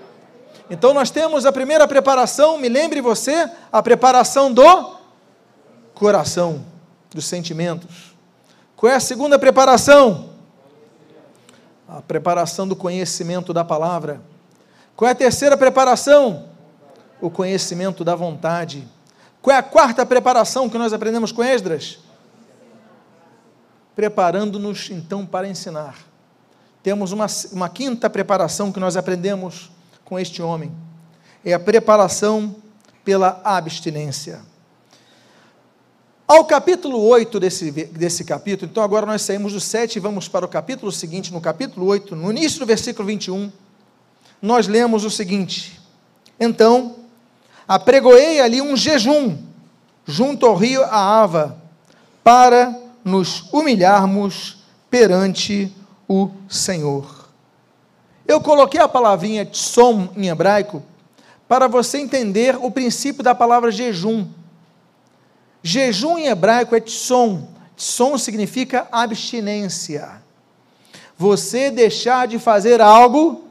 Então 0.70 0.94
nós 0.94 1.11
temos 1.11 1.44
a 1.44 1.53
primeira 1.53 1.87
preparação, 1.88 2.59
me 2.59 2.68
lembre 2.68 3.01
você, 3.01 3.51
a 3.72 3.83
preparação 3.83 4.53
do 4.53 4.96
coração, 5.94 6.64
dos 7.11 7.25
sentimentos. 7.25 8.14
Qual 8.77 8.90
é 8.90 8.96
a 8.96 9.01
segunda 9.01 9.38
preparação? 9.38 10.31
A 11.88 12.01
preparação 12.01 12.66
do 12.66 12.77
conhecimento 12.77 13.53
da 13.53 13.64
palavra. 13.64 14.20
Qual 14.96 15.09
é 15.09 15.12
a 15.12 15.14
terceira 15.14 15.57
preparação? 15.57 16.52
O 17.23 17.31
conhecimento 17.31 18.05
da 18.05 18.17
vontade. 18.17 18.87
Qual 19.41 19.55
é 19.55 19.59
a 19.59 19.63
quarta 19.63 20.05
preparação 20.05 20.69
que 20.69 20.77
nós 20.77 20.93
aprendemos 20.93 21.31
com 21.31 21.43
Esdras? 21.43 22.01
Preparando-nos 23.95 24.91
então 24.91 25.25
para 25.25 25.49
ensinar. 25.49 25.97
Temos 26.83 27.13
uma, 27.13 27.27
uma 27.53 27.69
quinta 27.69 28.11
preparação 28.11 28.73
que 28.73 28.81
nós 28.81 28.97
aprendemos 28.97 29.71
com 30.05 30.19
este 30.19 30.43
homem. 30.43 30.73
É 31.45 31.53
a 31.53 31.61
preparação 31.61 32.57
pela 33.05 33.41
abstinência. 33.45 34.41
Ao 36.27 36.45
capítulo 36.45 37.01
8 37.05 37.39
desse, 37.39 37.71
desse 37.71 38.25
capítulo, 38.25 38.69
então 38.69 38.83
agora 38.83 39.07
nós 39.07 39.23
saímos 39.23 39.53
do 39.53 39.61
7 39.61 39.97
e 39.97 40.01
vamos 40.01 40.27
para 40.27 40.45
o 40.45 40.49
capítulo 40.49 40.91
seguinte, 40.91 41.33
no 41.33 41.41
capítulo 41.41 41.87
8, 41.87 42.17
no 42.17 42.31
início 42.31 42.59
do 42.59 42.67
versículo 42.67 43.07
21, 43.07 43.53
nós 44.41 44.67
lemos 44.67 45.05
o 45.05 45.11
seguinte: 45.11 45.81
Então, 46.41 47.02
apregoei 47.66 48.40
ali 48.40 48.61
um 48.61 48.77
jejum 48.77 49.38
junto 50.05 50.46
ao 50.46 50.55
rio 50.55 50.83
Aava, 50.85 51.59
para 52.22 52.77
nos 53.05 53.48
humilharmos 53.53 54.59
perante 54.90 55.72
o 56.09 56.31
Senhor. 56.48 57.29
Eu 58.27 58.40
coloquei 58.40 58.81
a 58.81 58.88
palavrinha 58.88 59.48
som 59.53 60.09
em 60.16 60.29
hebraico 60.29 60.83
para 61.48 61.66
você 61.68 61.98
entender 61.98 62.57
o 62.57 62.70
princípio 62.70 63.22
da 63.22 63.35
palavra 63.35 63.70
jejum. 63.70 64.27
Jejum 65.62 66.18
em 66.18 66.27
hebraico 66.27 66.75
é 66.75 66.81
tsom. 66.81 67.48
Tsom 67.77 68.16
significa 68.16 68.87
abstinência. 68.90 70.22
Você 71.16 71.70
deixar 71.70 72.27
de 72.27 72.38
fazer 72.38 72.81
algo 72.81 73.44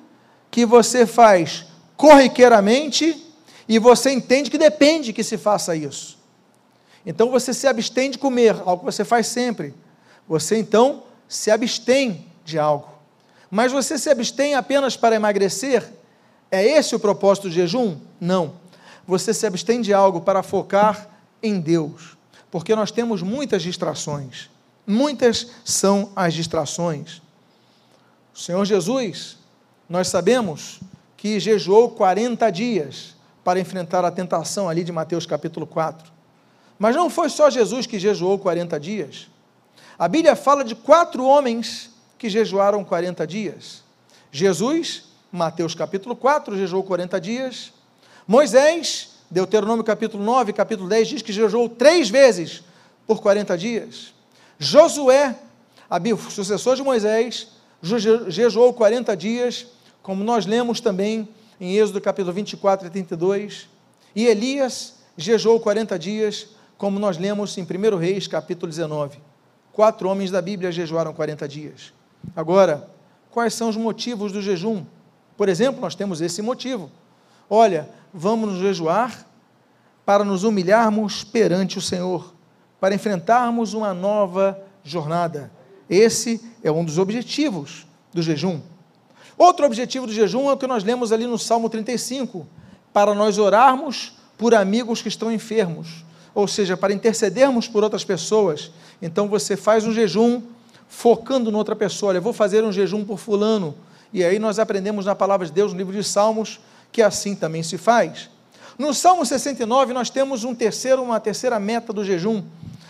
que 0.49 0.65
você 0.65 1.05
faz 1.05 1.65
corriqueiramente 1.95 3.30
e 3.67 3.79
você 3.79 4.11
entende 4.11 4.49
que 4.49 4.57
depende 4.57 5.13
que 5.13 5.23
se 5.23 5.37
faça 5.37 5.75
isso. 5.75 6.17
Então 7.05 7.29
você 7.29 7.53
se 7.53 7.67
abstém 7.67 8.11
de 8.11 8.17
comer, 8.17 8.55
algo 8.65 8.79
que 8.79 8.85
você 8.85 9.03
faz 9.03 9.27
sempre. 9.27 9.73
Você 10.27 10.57
então 10.57 11.03
se 11.27 11.49
abstém 11.49 12.25
de 12.45 12.59
algo. 12.59 12.89
Mas 13.49 13.71
você 13.71 13.97
se 13.97 14.09
abstém 14.09 14.55
apenas 14.55 14.95
para 14.95 15.15
emagrecer? 15.15 15.89
É 16.49 16.65
esse 16.65 16.95
o 16.95 16.99
propósito 16.99 17.47
do 17.47 17.53
jejum? 17.53 17.97
Não. 18.19 18.53
Você 19.07 19.33
se 19.33 19.45
abstém 19.45 19.81
de 19.81 19.93
algo 19.93 20.21
para 20.21 20.43
focar 20.43 21.09
em 21.41 21.59
Deus. 21.59 22.17
Porque 22.49 22.75
nós 22.75 22.91
temos 22.91 23.21
muitas 23.21 23.61
distrações. 23.63 24.49
Muitas 24.85 25.47
são 25.63 26.11
as 26.15 26.33
distrações. 26.33 27.21
O 28.33 28.39
Senhor 28.39 28.63
Jesus, 28.65 29.37
nós 29.89 30.07
sabemos 30.07 30.79
que 31.17 31.39
jejuou 31.39 31.91
40 31.91 32.49
dias 32.49 33.15
para 33.43 33.59
enfrentar 33.59 34.05
a 34.05 34.11
tentação 34.11 34.69
ali 34.69 34.83
de 34.83 34.91
Mateus 34.91 35.25
capítulo 35.25 35.65
4. 35.65 36.11
Mas 36.77 36.95
não 36.95 37.09
foi 37.09 37.29
só 37.29 37.49
Jesus 37.49 37.85
que 37.85 37.99
jejuou 37.99 38.39
40 38.39 38.79
dias. 38.79 39.27
A 39.97 40.07
Bíblia 40.07 40.35
fala 40.35 40.63
de 40.63 40.75
quatro 40.75 41.23
homens 41.23 41.91
que 42.17 42.29
jejuaram 42.29 42.83
40 42.83 43.25
dias. 43.27 43.83
Jesus, 44.31 45.03
Mateus 45.31 45.75
capítulo 45.75 46.15
4, 46.15 46.57
jejuou 46.57 46.83
40 46.83 47.19
dias. 47.19 47.73
Moisés, 48.27 49.09
Deuteronômio 49.29 49.83
capítulo 49.83 50.23
9, 50.23 50.53
capítulo 50.53 50.89
10, 50.89 51.07
diz 51.07 51.21
que 51.21 51.33
jejuou 51.33 51.69
três 51.69 52.09
vezes 52.09 52.63
por 53.05 53.21
40 53.21 53.57
dias. 53.57 54.13
Josué, 54.57 55.35
o 55.89 56.31
sucessor 56.31 56.75
de 56.75 56.83
Moisés, 56.83 57.47
jejuou 58.27 58.73
40 58.73 59.15
dias, 59.17 59.67
como 60.01 60.23
nós 60.23 60.45
lemos 60.45 60.79
também 60.79 61.27
em 61.61 61.77
Êxodo 61.77 62.01
capítulo 62.01 62.33
24 62.33 62.87
e 62.87 62.89
32. 62.89 63.69
E 64.15 64.25
Elias 64.25 64.95
jejuou 65.15 65.59
40 65.59 65.99
dias, 65.99 66.47
como 66.75 66.97
nós 66.97 67.19
lemos 67.19 67.55
em 67.55 67.61
1 67.61 67.97
Reis, 67.97 68.27
capítulo 68.27 68.67
19. 68.67 69.19
Quatro 69.71 70.09
homens 70.09 70.31
da 70.31 70.41
Bíblia 70.41 70.71
jejuaram 70.71 71.13
40 71.13 71.47
dias. 71.47 71.93
Agora, 72.35 72.89
quais 73.29 73.53
são 73.53 73.69
os 73.69 73.77
motivos 73.77 74.31
do 74.31 74.41
jejum? 74.41 74.83
Por 75.37 75.47
exemplo, 75.47 75.79
nós 75.79 75.93
temos 75.93 76.19
esse 76.19 76.41
motivo. 76.41 76.89
Olha, 77.47 77.87
vamos 78.11 78.53
nos 78.53 78.59
jejuar 78.59 79.27
para 80.03 80.23
nos 80.23 80.43
humilharmos 80.43 81.23
perante 81.23 81.77
o 81.77 81.81
Senhor, 81.81 82.33
para 82.79 82.95
enfrentarmos 82.95 83.75
uma 83.75 83.93
nova 83.93 84.59
jornada. 84.83 85.51
Esse 85.87 86.41
é 86.63 86.71
um 86.71 86.83
dos 86.83 86.97
objetivos 86.97 87.85
do 88.11 88.21
jejum. 88.23 88.61
Outro 89.41 89.65
objetivo 89.65 90.05
do 90.05 90.13
jejum 90.13 90.49
é 90.49 90.53
o 90.53 90.57
que 90.57 90.67
nós 90.67 90.83
lemos 90.83 91.11
ali 91.11 91.25
no 91.25 91.39
Salmo 91.39 91.67
35, 91.67 92.45
para 92.93 93.15
nós 93.15 93.39
orarmos 93.39 94.13
por 94.37 94.53
amigos 94.53 95.01
que 95.01 95.07
estão 95.07 95.31
enfermos 95.31 96.03
ou 96.33 96.47
seja, 96.47 96.77
para 96.77 96.93
intercedermos 96.93 97.67
por 97.67 97.83
outras 97.83 98.03
pessoas. 98.03 98.71
Então 99.01 99.27
você 99.27 99.57
faz 99.57 99.85
um 99.85 99.91
jejum 99.91 100.41
focando 100.87 101.51
noutra 101.51 101.75
pessoa. 101.75 102.11
Olha, 102.11 102.21
vou 102.21 102.33
fazer 102.33 102.63
um 102.63 102.71
jejum 102.71 103.03
por 103.03 103.17
fulano. 103.17 103.75
E 104.13 104.23
aí 104.23 104.39
nós 104.39 104.59
aprendemos 104.59 105.05
na 105.05 105.15
palavra 105.15 105.45
de 105.45 105.51
Deus, 105.51 105.71
no 105.71 105.77
livro 105.77 105.93
de 105.93 106.03
Salmos, 106.03 106.59
que 106.91 107.01
assim 107.01 107.35
também 107.35 107.63
se 107.63 107.77
faz. 107.77 108.29
No 108.77 108.93
Salmo 108.93 109.25
69 109.25 109.93
nós 109.93 110.09
temos 110.09 110.43
um 110.43 110.55
terceiro, 110.55 111.03
uma 111.03 111.19
terceira 111.19 111.59
meta 111.59 111.91
do 111.91 112.03
jejum. 112.03 112.43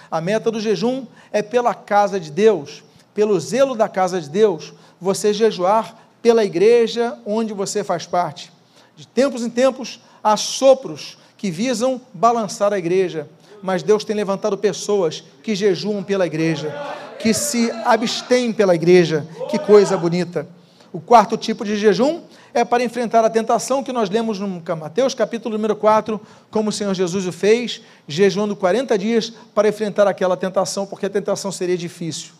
A 0.09 0.21
meta 0.21 0.51
do 0.51 0.59
jejum 0.59 1.05
é 1.31 1.41
pela 1.41 1.73
casa 1.73 2.19
de 2.19 2.29
Deus, 2.29 2.83
pelo 3.13 3.39
zelo 3.39 3.75
da 3.75 3.87
casa 3.87 4.21
de 4.21 4.29
Deus, 4.29 4.73
você 4.99 5.33
jejuar 5.33 5.95
pela 6.21 6.43
igreja 6.43 7.17
onde 7.25 7.53
você 7.53 7.83
faz 7.83 8.05
parte. 8.05 8.51
De 8.95 9.07
tempos 9.07 9.43
em 9.43 9.49
tempos, 9.49 9.99
há 10.23 10.37
sopros 10.37 11.17
que 11.37 11.49
visam 11.49 11.99
balançar 12.13 12.71
a 12.71 12.77
igreja, 12.77 13.27
mas 13.63 13.83
Deus 13.83 14.03
tem 14.03 14.15
levantado 14.15 14.57
pessoas 14.57 15.23
que 15.43 15.55
jejuam 15.55 16.03
pela 16.03 16.25
igreja, 16.25 16.73
que 17.19 17.33
se 17.33 17.71
abstêm 17.85 18.51
pela 18.51 18.75
igreja. 18.75 19.25
Que 19.49 19.57
coisa 19.57 19.97
bonita. 19.97 20.47
O 20.93 20.99
quarto 20.99 21.37
tipo 21.37 21.63
de 21.63 21.75
jejum 21.75 22.21
é 22.53 22.65
para 22.65 22.83
enfrentar 22.83 23.23
a 23.23 23.29
tentação 23.29 23.83
que 23.83 23.93
nós 23.93 24.09
lemos 24.09 24.39
no 24.39 24.61
Mateus 24.77 25.13
capítulo 25.13 25.55
número 25.55 25.75
4, 25.75 26.19
como 26.49 26.69
o 26.69 26.71
Senhor 26.71 26.93
Jesus 26.93 27.25
o 27.25 27.31
fez, 27.31 27.81
jejuando 28.07 28.55
40 28.55 28.97
dias 28.97 29.31
para 29.55 29.69
enfrentar 29.69 30.07
aquela 30.07 30.35
tentação, 30.35 30.85
porque 30.85 31.05
a 31.05 31.09
tentação 31.09 31.51
seria 31.51 31.77
difícil. 31.77 32.33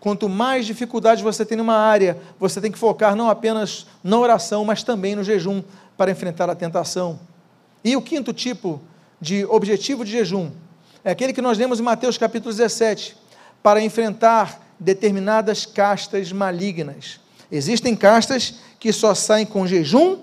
Quanto 0.00 0.28
mais 0.28 0.66
dificuldades 0.66 1.22
você 1.22 1.44
tem 1.44 1.56
numa 1.56 1.76
área, 1.76 2.18
você 2.38 2.60
tem 2.60 2.70
que 2.70 2.78
focar 2.78 3.16
não 3.16 3.30
apenas 3.30 3.86
na 4.02 4.18
oração, 4.18 4.64
mas 4.64 4.82
também 4.82 5.16
no 5.16 5.24
jejum 5.24 5.62
para 5.96 6.10
enfrentar 6.10 6.50
a 6.50 6.54
tentação. 6.54 7.18
E 7.82 7.96
o 7.96 8.02
quinto 8.02 8.32
tipo 8.32 8.80
de 9.20 9.44
objetivo 9.46 10.04
de 10.04 10.10
jejum 10.10 10.50
é 11.04 11.10
aquele 11.10 11.32
que 11.32 11.42
nós 11.42 11.58
lemos 11.58 11.78
em 11.80 11.82
Mateus 11.82 12.16
capítulo 12.16 12.50
17, 12.54 13.16
para 13.62 13.80
enfrentar 13.80 14.60
determinadas 14.78 15.66
castas 15.66 16.32
malignas. 16.32 17.20
Existem 17.50 17.94
castas 17.94 18.54
que 18.80 18.92
só 18.92 19.14
saem 19.14 19.46
com 19.46 19.66
jejum 19.66 20.18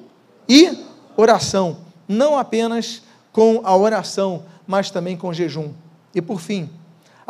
e 0.49 0.86
oração, 1.15 1.77
não 2.07 2.38
apenas 2.38 3.03
com 3.31 3.62
a 3.63 3.75
oração, 3.75 4.43
mas 4.67 4.91
também 4.91 5.15
com 5.15 5.31
jejum. 5.34 5.71
E 6.13 6.21
por 6.21 6.41
fim, 6.41 6.69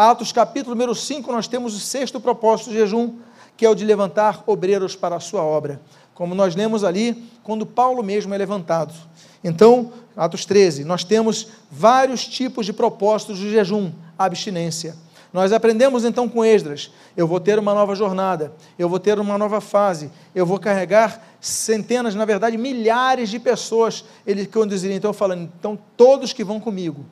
Atos 0.09 0.31
capítulo 0.31 0.73
número 0.73 0.95
5, 0.95 1.31
nós 1.31 1.47
temos 1.47 1.75
o 1.75 1.79
sexto 1.79 2.19
propósito 2.19 2.71
de 2.71 2.77
jejum, 2.77 3.19
que 3.55 3.63
é 3.63 3.69
o 3.69 3.75
de 3.75 3.85
levantar 3.85 4.43
obreiros 4.47 4.95
para 4.95 5.15
a 5.15 5.19
sua 5.19 5.43
obra. 5.43 5.79
Como 6.15 6.33
nós 6.33 6.55
lemos 6.55 6.83
ali, 6.83 7.29
quando 7.43 7.67
Paulo 7.67 8.01
mesmo 8.01 8.33
é 8.33 8.37
levantado. 8.39 8.95
Então, 9.43 9.93
Atos 10.17 10.43
13, 10.43 10.85
nós 10.85 11.03
temos 11.03 11.49
vários 11.69 12.25
tipos 12.27 12.65
de 12.65 12.73
propósitos 12.73 13.37
de 13.37 13.51
jejum, 13.51 13.91
abstinência. 14.17 14.95
Nós 15.31 15.53
aprendemos 15.53 16.03
então 16.03 16.27
com 16.27 16.43
Esdras: 16.43 16.91
eu 17.15 17.27
vou 17.27 17.39
ter 17.39 17.59
uma 17.59 17.75
nova 17.75 17.93
jornada, 17.93 18.51
eu 18.79 18.89
vou 18.89 18.97
ter 18.99 19.19
uma 19.19 19.37
nova 19.37 19.61
fase, 19.61 20.09
eu 20.33 20.47
vou 20.47 20.57
carregar 20.57 21.21
centenas, 21.39 22.15
na 22.15 22.25
verdade 22.25 22.57
milhares 22.57 23.29
de 23.29 23.37
pessoas. 23.37 24.03
Ele 24.25 24.47
conduziria 24.47 24.97
então 24.97 25.13
falando: 25.13 25.43
então 25.59 25.77
todos 25.95 26.33
que 26.33 26.43
vão 26.43 26.59
comigo, 26.59 27.05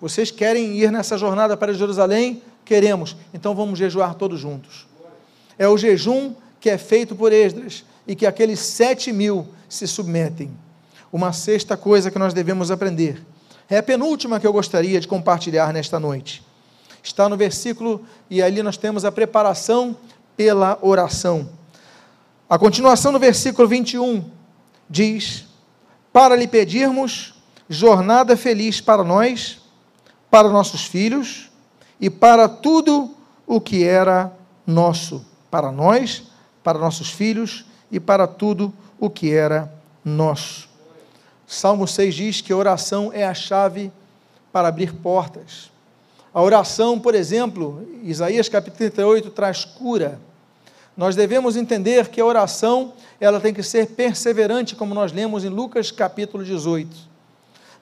vocês 0.00 0.30
querem 0.30 0.76
ir 0.76 0.90
nessa 0.90 1.16
jornada 1.16 1.56
para 1.56 1.72
Jerusalém? 1.72 2.42
Queremos, 2.64 3.16
então 3.32 3.54
vamos 3.54 3.78
jejuar 3.78 4.14
todos 4.14 4.40
juntos. 4.40 4.86
É 5.58 5.68
o 5.68 5.76
jejum 5.76 6.34
que 6.60 6.70
é 6.70 6.78
feito 6.78 7.14
por 7.14 7.32
Esdras 7.32 7.84
e 8.06 8.14
que 8.14 8.26
aqueles 8.26 8.60
sete 8.60 9.12
mil 9.12 9.46
se 9.68 9.86
submetem 9.86 10.50
uma 11.14 11.32
sexta 11.32 11.76
coisa 11.76 12.10
que 12.10 12.18
nós 12.18 12.34
devemos 12.34 12.72
aprender. 12.72 13.24
É 13.70 13.78
a 13.78 13.82
penúltima 13.84 14.40
que 14.40 14.46
eu 14.46 14.52
gostaria 14.52 14.98
de 14.98 15.06
compartilhar 15.06 15.72
nesta 15.72 16.00
noite. 16.00 16.42
Está 17.04 17.28
no 17.28 17.36
versículo, 17.36 18.04
e 18.28 18.42
ali 18.42 18.64
nós 18.64 18.76
temos 18.76 19.04
a 19.04 19.12
preparação 19.12 19.96
pela 20.36 20.76
oração. 20.82 21.48
A 22.50 22.58
continuação 22.58 23.12
no 23.12 23.20
versículo 23.20 23.68
21 23.68 24.24
diz: 24.90 25.44
Para 26.12 26.34
lhe 26.34 26.48
pedirmos 26.48 27.34
jornada 27.68 28.36
feliz 28.36 28.80
para 28.80 29.04
nós, 29.04 29.60
para 30.34 30.48
nossos 30.48 30.84
filhos 30.84 31.48
e 32.00 32.10
para 32.10 32.48
tudo 32.48 33.14
o 33.46 33.60
que 33.60 33.84
era 33.84 34.32
nosso, 34.66 35.24
para 35.48 35.70
nós, 35.70 36.24
para 36.60 36.76
nossos 36.76 37.08
filhos 37.08 37.64
e 37.88 38.00
para 38.00 38.26
tudo 38.26 38.74
o 38.98 39.08
que 39.08 39.32
era 39.32 39.72
nosso. 40.04 40.68
Salmo 41.46 41.86
6 41.86 42.14
diz 42.16 42.40
que 42.40 42.52
a 42.52 42.56
oração 42.56 43.12
é 43.14 43.24
a 43.24 43.32
chave 43.32 43.92
para 44.52 44.66
abrir 44.66 44.92
portas. 44.94 45.70
A 46.34 46.42
oração, 46.42 46.98
por 46.98 47.14
exemplo, 47.14 47.86
Isaías 48.02 48.48
capítulo 48.48 48.90
38 48.90 49.30
traz 49.30 49.64
cura. 49.64 50.18
Nós 50.96 51.14
devemos 51.14 51.56
entender 51.56 52.08
que 52.08 52.20
a 52.20 52.26
oração, 52.26 52.92
ela 53.20 53.38
tem 53.38 53.54
que 53.54 53.62
ser 53.62 53.86
perseverante, 53.90 54.74
como 54.74 54.96
nós 54.96 55.12
lemos 55.12 55.44
em 55.44 55.48
Lucas 55.48 55.92
capítulo 55.92 56.42
18. 56.42 57.13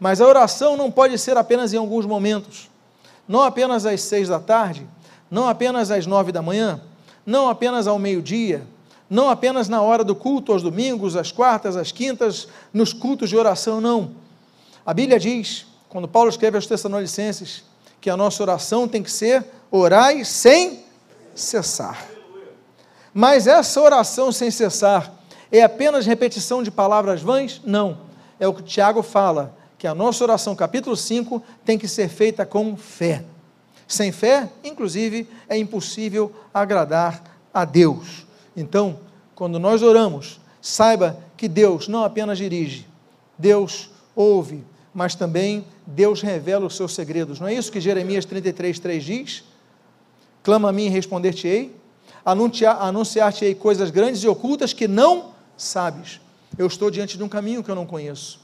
Mas 0.02 0.20
a 0.20 0.26
oração 0.26 0.76
não 0.76 0.90
pode 0.90 1.16
ser 1.16 1.36
apenas 1.36 1.72
em 1.72 1.76
alguns 1.76 2.04
momentos, 2.04 2.68
não 3.28 3.40
apenas 3.40 3.86
às 3.86 4.00
seis 4.00 4.28
da 4.28 4.40
tarde, 4.40 4.84
não 5.30 5.46
apenas 5.46 5.92
às 5.92 6.06
nove 6.06 6.32
da 6.32 6.42
manhã, 6.42 6.80
não 7.24 7.48
apenas 7.48 7.86
ao 7.86 8.00
meio-dia, 8.00 8.66
não 9.08 9.30
apenas 9.30 9.68
na 9.68 9.80
hora 9.80 10.02
do 10.02 10.16
culto, 10.16 10.50
aos 10.50 10.60
domingos, 10.60 11.14
às 11.14 11.30
quartas, 11.30 11.76
às 11.76 11.92
quintas, 11.92 12.48
nos 12.74 12.92
cultos 12.92 13.28
de 13.28 13.36
oração, 13.36 13.80
não. 13.80 14.10
A 14.84 14.92
Bíblia 14.92 15.20
diz, 15.20 15.66
quando 15.88 16.08
Paulo 16.08 16.28
escreve 16.28 16.56
aos 16.56 16.66
Tessalonicenses, 16.66 17.62
que 18.00 18.10
a 18.10 18.16
nossa 18.16 18.42
oração 18.42 18.88
tem 18.88 19.04
que 19.04 19.10
ser 19.10 19.46
orai 19.70 20.24
sem 20.24 20.84
cessar. 21.32 22.08
Mas 23.14 23.46
essa 23.46 23.80
oração 23.80 24.32
sem 24.32 24.50
cessar 24.50 25.12
é 25.52 25.62
apenas 25.62 26.06
repetição 26.06 26.60
de 26.60 26.72
palavras 26.72 27.22
vãs? 27.22 27.60
Não. 27.64 27.98
É 28.40 28.48
o 28.48 28.52
que 28.52 28.64
Tiago 28.64 29.00
fala, 29.04 29.61
que 29.82 29.86
a 29.88 29.96
nossa 29.96 30.22
oração, 30.22 30.54
capítulo 30.54 30.96
5, 30.96 31.42
tem 31.64 31.76
que 31.76 31.88
ser 31.88 32.08
feita 32.08 32.46
com 32.46 32.76
fé. 32.76 33.24
Sem 33.88 34.12
fé, 34.12 34.48
inclusive, 34.62 35.28
é 35.48 35.58
impossível 35.58 36.32
agradar 36.54 37.20
a 37.52 37.64
Deus. 37.64 38.24
Então, 38.56 39.00
quando 39.34 39.58
nós 39.58 39.82
oramos, 39.82 40.40
saiba 40.60 41.18
que 41.36 41.48
Deus 41.48 41.88
não 41.88 42.04
apenas 42.04 42.38
dirige, 42.38 42.86
Deus 43.36 43.90
ouve, 44.14 44.62
mas 44.94 45.16
também 45.16 45.64
Deus 45.84 46.22
revela 46.22 46.66
os 46.66 46.76
seus 46.76 46.94
segredos. 46.94 47.40
Não 47.40 47.48
é 47.48 47.54
isso 47.54 47.72
que 47.72 47.80
Jeremias 47.80 48.24
33, 48.24 48.78
3 48.78 49.04
diz? 49.04 49.44
Clama 50.44 50.68
a 50.68 50.72
mim 50.72 50.86
e 50.86 50.90
responder-te-ei 50.90 51.74
anunciar-te-ei 52.24 53.56
coisas 53.56 53.90
grandes 53.90 54.22
e 54.22 54.28
ocultas 54.28 54.72
que 54.72 54.86
não 54.86 55.32
sabes. 55.56 56.20
Eu 56.56 56.68
estou 56.68 56.88
diante 56.88 57.18
de 57.18 57.24
um 57.24 57.28
caminho 57.28 57.64
que 57.64 57.70
eu 57.72 57.74
não 57.74 57.84
conheço. 57.84 58.41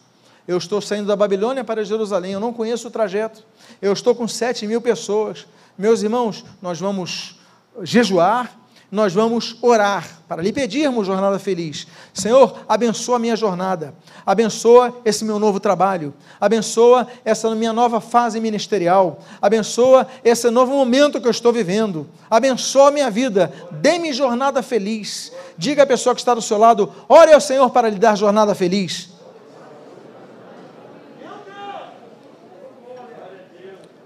Eu 0.48 0.56
estou 0.56 0.80
saindo 0.80 1.06
da 1.06 1.14
Babilônia 1.14 1.62
para 1.62 1.84
Jerusalém, 1.84 2.32
eu 2.32 2.40
não 2.40 2.54
conheço 2.54 2.88
o 2.88 2.90
trajeto. 2.90 3.44
Eu 3.82 3.92
estou 3.92 4.14
com 4.14 4.26
sete 4.26 4.66
mil 4.66 4.80
pessoas. 4.80 5.46
Meus 5.76 6.02
irmãos, 6.02 6.42
nós 6.62 6.80
vamos 6.80 7.38
jejuar, 7.82 8.58
nós 8.90 9.12
vamos 9.12 9.58
orar 9.61 10.08
para 10.26 10.40
lhe 10.40 10.50
pedirmos 10.50 11.06
jornada 11.06 11.38
feliz. 11.38 11.87
Senhor, 12.14 12.61
abençoa 12.66 13.16
a 13.16 13.18
minha 13.18 13.37
jornada, 13.37 13.92
abençoa 14.24 14.96
esse 15.04 15.22
meu 15.22 15.38
novo 15.38 15.61
trabalho, 15.61 16.14
abençoa 16.40 17.06
essa 17.26 17.54
minha 17.54 17.74
nova 17.74 18.00
fase 18.00 18.40
ministerial, 18.40 19.18
abençoa 19.42 20.06
esse 20.24 20.48
novo 20.50 20.72
momento 20.72 21.20
que 21.20 21.26
eu 21.26 21.30
estou 21.30 21.52
vivendo, 21.52 22.08
abençoa 22.30 22.88
a 22.88 22.90
minha 22.90 23.11
vida, 23.11 23.52
dê-me 23.70 24.14
jornada 24.14 24.62
feliz. 24.62 25.30
Diga 25.58 25.82
à 25.82 25.87
pessoa 25.87 26.14
que 26.14 26.22
está 26.22 26.32
do 26.32 26.40
seu 26.40 26.56
lado: 26.56 26.90
ore 27.06 27.34
ao 27.34 27.40
Senhor 27.40 27.68
para 27.68 27.90
lhe 27.90 27.98
dar 27.98 28.16
jornada 28.16 28.54
feliz. 28.54 29.17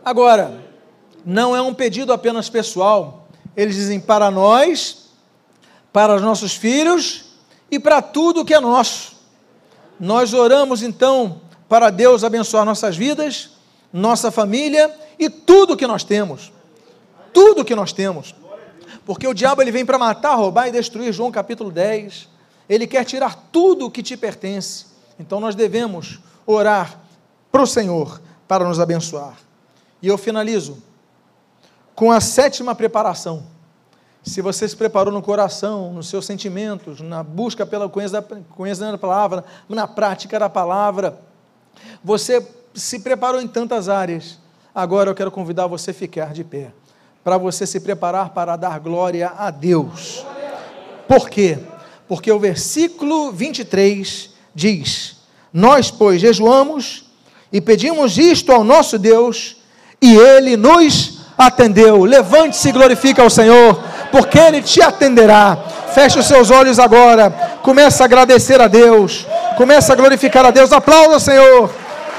Agora, 0.04 0.60
não 1.24 1.54
é 1.54 1.62
um 1.62 1.72
pedido 1.72 2.12
apenas 2.12 2.48
pessoal 2.48 3.22
eles 3.56 3.74
dizem 3.74 4.00
para 4.00 4.30
nós, 4.30 5.10
para 5.92 6.14
os 6.16 6.22
nossos 6.22 6.54
filhos 6.54 7.26
e 7.70 7.78
para 7.78 8.00
tudo 8.00 8.44
que 8.44 8.54
é 8.54 8.60
nosso. 8.60 9.12
Nós 10.00 10.32
oramos 10.32 10.82
então 10.82 11.40
para 11.68 11.90
Deus 11.90 12.24
abençoar 12.24 12.64
nossas 12.64 12.96
vidas, 12.96 13.50
nossa 13.92 14.30
família 14.30 14.94
e 15.18 15.28
tudo 15.28 15.76
que 15.76 15.86
nós 15.86 16.02
temos. 16.02 16.52
Tudo 17.32 17.64
que 17.64 17.74
nós 17.74 17.92
temos. 17.92 18.34
Porque 19.04 19.26
o 19.26 19.34
diabo 19.34 19.62
ele 19.62 19.70
vem 19.70 19.84
para 19.84 19.98
matar, 19.98 20.34
roubar 20.34 20.68
e 20.68 20.72
destruir, 20.72 21.12
João 21.12 21.30
capítulo 21.30 21.70
10. 21.70 22.28
Ele 22.68 22.86
quer 22.86 23.04
tirar 23.04 23.48
tudo 23.52 23.86
o 23.86 23.90
que 23.90 24.02
te 24.02 24.16
pertence. 24.16 24.86
Então 25.18 25.40
nós 25.40 25.54
devemos 25.54 26.20
orar 26.46 27.00
para 27.50 27.62
o 27.62 27.66
Senhor 27.66 28.20
para 28.48 28.64
nos 28.64 28.80
abençoar. 28.80 29.36
E 30.02 30.08
eu 30.08 30.18
finalizo 30.18 30.82
com 31.94 32.10
a 32.10 32.20
sétima 32.20 32.74
preparação. 32.74 33.44
Se 34.22 34.40
você 34.40 34.68
se 34.68 34.76
preparou 34.76 35.12
no 35.12 35.22
coração, 35.22 35.92
nos 35.92 36.08
seus 36.08 36.26
sentimentos, 36.26 37.00
na 37.00 37.22
busca 37.22 37.64
pela 37.64 37.88
conhecimento 37.88 38.92
da 38.92 38.98
palavra, 38.98 39.44
na 39.68 39.86
prática 39.86 40.38
da 40.38 40.48
palavra, 40.48 41.18
você 42.02 42.44
se 42.74 43.00
preparou 43.00 43.40
em 43.40 43.48
tantas 43.48 43.88
áreas. 43.88 44.38
Agora 44.74 45.10
eu 45.10 45.14
quero 45.14 45.30
convidar 45.30 45.66
você 45.66 45.90
a 45.90 45.94
ficar 45.94 46.32
de 46.32 46.44
pé, 46.44 46.72
para 47.22 47.36
você 47.36 47.66
se 47.66 47.80
preparar 47.80 48.30
para 48.30 48.56
dar 48.56 48.78
glória 48.80 49.32
a 49.36 49.50
Deus. 49.50 50.24
Por 51.06 51.28
quê? 51.28 51.58
Porque 52.08 52.30
o 52.30 52.38
versículo 52.38 53.32
23 53.32 54.30
diz: 54.54 55.16
Nós, 55.52 55.90
pois, 55.90 56.20
jejuamos 56.20 57.10
e 57.52 57.60
pedimos 57.60 58.16
isto 58.18 58.52
ao 58.52 58.64
nosso 58.64 58.98
Deus, 58.98 59.61
e 60.02 60.16
ele 60.16 60.56
nos 60.56 61.22
atendeu. 61.38 62.04
Levante-se 62.04 62.68
e 62.68 62.72
glorifique 62.72 63.20
ao 63.20 63.30
Senhor, 63.30 63.78
porque 64.10 64.38
Ele 64.38 64.60
te 64.60 64.82
atenderá. 64.82 65.56
Feche 65.94 66.18
os 66.18 66.26
seus 66.26 66.50
olhos 66.50 66.78
agora. 66.78 67.30
Comece 67.62 68.02
a 68.02 68.06
agradecer 68.06 68.60
a 68.60 68.66
Deus. 68.66 69.26
Comece 69.56 69.92
a 69.92 69.94
glorificar 69.94 70.44
a 70.44 70.50
Deus. 70.50 70.72
Aplauda 70.72 71.16
o 71.16 71.20
Senhor. 71.20 71.70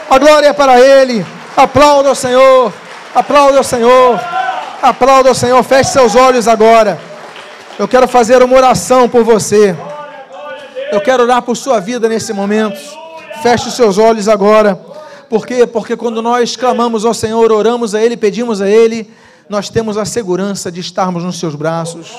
A 0.10 0.18
glória 0.18 0.48
é 0.48 0.54
para 0.54 0.80
Ele. 0.80 1.26
Aplauda 1.58 2.12
o 2.12 2.16
Senhor. 2.16 2.72
Aplauda 3.14 3.60
o 3.60 3.64
Senhor. 3.64 4.20
Aplauda 4.82 5.32
o 5.32 5.36
Senhor. 5.36 5.62
Feche 5.64 5.92
seus 5.92 6.16
olhos 6.16 6.48
agora. 6.48 7.00
Eu 7.78 7.88
quero 7.88 8.08
fazer 8.08 8.44
uma 8.44 8.56
oração 8.56 9.10
por 9.10 9.24
você. 9.24 9.76
Eu 10.92 11.02
quero 11.02 11.24
orar 11.24 11.42
por 11.42 11.58
sua 11.58 11.80
vida 11.80 12.08
nesse 12.08 12.32
momento. 12.32 12.80
Feche 13.42 13.68
os 13.68 13.74
seus 13.74 13.98
olhos 13.98 14.30
agora. 14.30 14.93
Por 15.34 15.48
quê? 15.48 15.66
Porque 15.66 15.98
quando 15.98 16.22
nós 16.22 16.56
clamamos 16.56 17.06
ao 17.06 17.14
Senhor, 17.16 17.52
oramos 17.52 17.96
a 17.96 18.00
Ele, 18.00 18.16
pedimos 18.16 18.62
a 18.62 18.70
Ele, 18.70 19.10
nós 19.50 19.68
temos 19.68 19.98
a 19.98 20.06
segurança 20.06 20.72
de 20.72 20.80
estarmos 20.80 21.24
nos 21.24 21.40
seus 21.40 21.56
braços. 21.56 22.12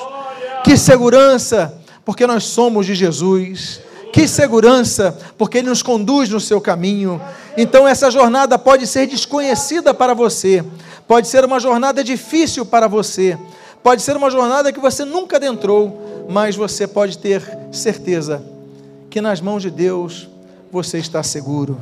Que 0.65 0.75
segurança, 0.75 1.81
porque 2.03 2.27
nós 2.27 2.43
somos 2.43 2.85
de 2.85 2.93
Jesus. 2.93 3.79
Que 4.11 4.27
segurança, 4.27 5.17
porque 5.37 5.59
Ele 5.59 5.69
nos 5.69 5.81
conduz 5.81 6.27
no 6.27 6.41
seu 6.41 6.59
caminho. 6.59 7.21
Então, 7.55 7.87
essa 7.87 8.11
jornada 8.11 8.59
pode 8.59 8.85
ser 8.85 9.07
desconhecida 9.07 9.93
para 9.93 10.13
você, 10.13 10.61
pode 11.07 11.29
ser 11.29 11.45
uma 11.45 11.57
jornada 11.57 12.03
difícil 12.03 12.65
para 12.65 12.85
você, 12.85 13.37
pode 13.81 14.01
ser 14.01 14.17
uma 14.17 14.29
jornada 14.29 14.73
que 14.73 14.79
você 14.81 15.05
nunca 15.05 15.37
adentrou, 15.37 16.25
mas 16.27 16.57
você 16.57 16.85
pode 16.85 17.17
ter 17.17 17.41
certeza 17.71 18.43
que 19.09 19.21
nas 19.21 19.39
mãos 19.39 19.61
de 19.61 19.71
Deus 19.71 20.27
você 20.69 20.97
está 20.97 21.23
seguro. 21.23 21.79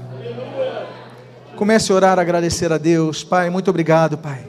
Comece 1.55 1.91
a 1.91 1.95
orar, 1.95 2.17
a 2.17 2.21
agradecer 2.21 2.71
a 2.71 2.77
Deus. 2.77 3.23
Pai, 3.23 3.49
muito 3.49 3.69
obrigado, 3.69 4.17
Pai. 4.17 4.45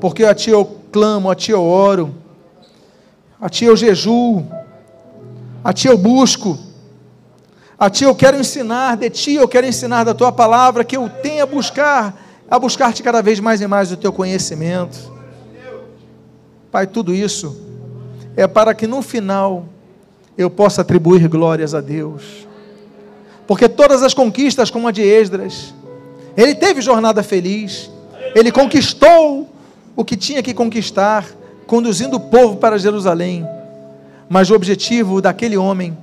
Porque 0.00 0.24
a 0.24 0.34
Ti 0.34 0.50
eu 0.50 0.64
clamo, 0.92 1.30
a 1.30 1.34
Ti 1.34 1.52
eu 1.52 1.62
oro, 1.62 2.14
a 3.40 3.48
Ti 3.48 3.66
eu 3.66 3.76
jejuo, 3.76 4.46
a 5.62 5.72
Ti 5.72 5.88
eu 5.88 5.96
busco, 5.96 6.58
a 7.78 7.88
Ti 7.88 8.04
eu 8.04 8.14
quero 8.14 8.38
ensinar, 8.38 8.96
de 8.96 9.10
Ti 9.10 9.34
eu 9.34 9.48
quero 9.48 9.66
ensinar 9.66 10.04
da 10.04 10.14
Tua 10.14 10.32
palavra, 10.32 10.84
que 10.84 10.96
eu 10.96 11.08
tenha 11.08 11.44
a 11.44 11.46
buscar, 11.46 12.20
a 12.50 12.58
buscar-te 12.58 13.02
cada 13.02 13.22
vez 13.22 13.38
mais 13.38 13.60
e 13.60 13.66
mais 13.66 13.92
o 13.92 13.96
Teu 13.96 14.12
conhecimento. 14.12 15.12
Pai, 16.70 16.86
tudo 16.86 17.14
isso 17.14 17.56
é 18.36 18.46
para 18.46 18.74
que 18.74 18.86
no 18.86 19.02
final 19.02 19.66
eu 20.36 20.50
possa 20.50 20.82
atribuir 20.82 21.26
glórias 21.28 21.74
a 21.74 21.80
Deus. 21.80 22.46
Porque 23.46 23.68
todas 23.68 24.02
as 24.02 24.12
conquistas, 24.12 24.70
como 24.70 24.86
a 24.86 24.92
de 24.92 25.02
Esdras, 25.02 25.74
ele 26.38 26.54
teve 26.54 26.80
jornada 26.80 27.20
feliz. 27.20 27.90
Ele 28.32 28.52
conquistou 28.52 29.48
o 29.96 30.04
que 30.04 30.16
tinha 30.16 30.40
que 30.40 30.54
conquistar, 30.54 31.26
conduzindo 31.66 32.16
o 32.16 32.20
povo 32.20 32.58
para 32.58 32.78
Jerusalém. 32.78 33.44
Mas 34.28 34.48
o 34.48 34.54
objetivo 34.54 35.20
daquele 35.20 35.56
homem, 35.56 35.98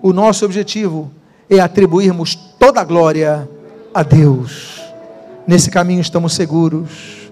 o 0.00 0.12
nosso 0.12 0.44
objetivo, 0.44 1.10
é 1.50 1.58
atribuirmos 1.58 2.36
toda 2.60 2.80
a 2.80 2.84
glória 2.84 3.48
a 3.92 4.04
Deus. 4.04 4.80
Nesse 5.48 5.68
caminho 5.68 6.00
estamos 6.00 6.34
seguros. 6.34 7.26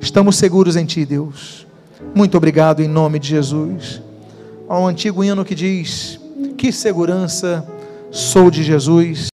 Estamos 0.00 0.36
seguros 0.36 0.76
em 0.76 0.84
Ti, 0.84 1.04
Deus. 1.04 1.66
Muito 2.14 2.36
obrigado 2.36 2.80
em 2.80 2.86
nome 2.86 3.18
de 3.18 3.28
Jesus. 3.28 4.00
Há 4.68 4.78
um 4.78 4.86
antigo 4.86 5.24
hino 5.24 5.44
que 5.44 5.56
diz: 5.56 6.20
Que 6.56 6.70
segurança 6.70 7.66
sou 8.12 8.52
de 8.52 8.62
Jesus. 8.62 9.28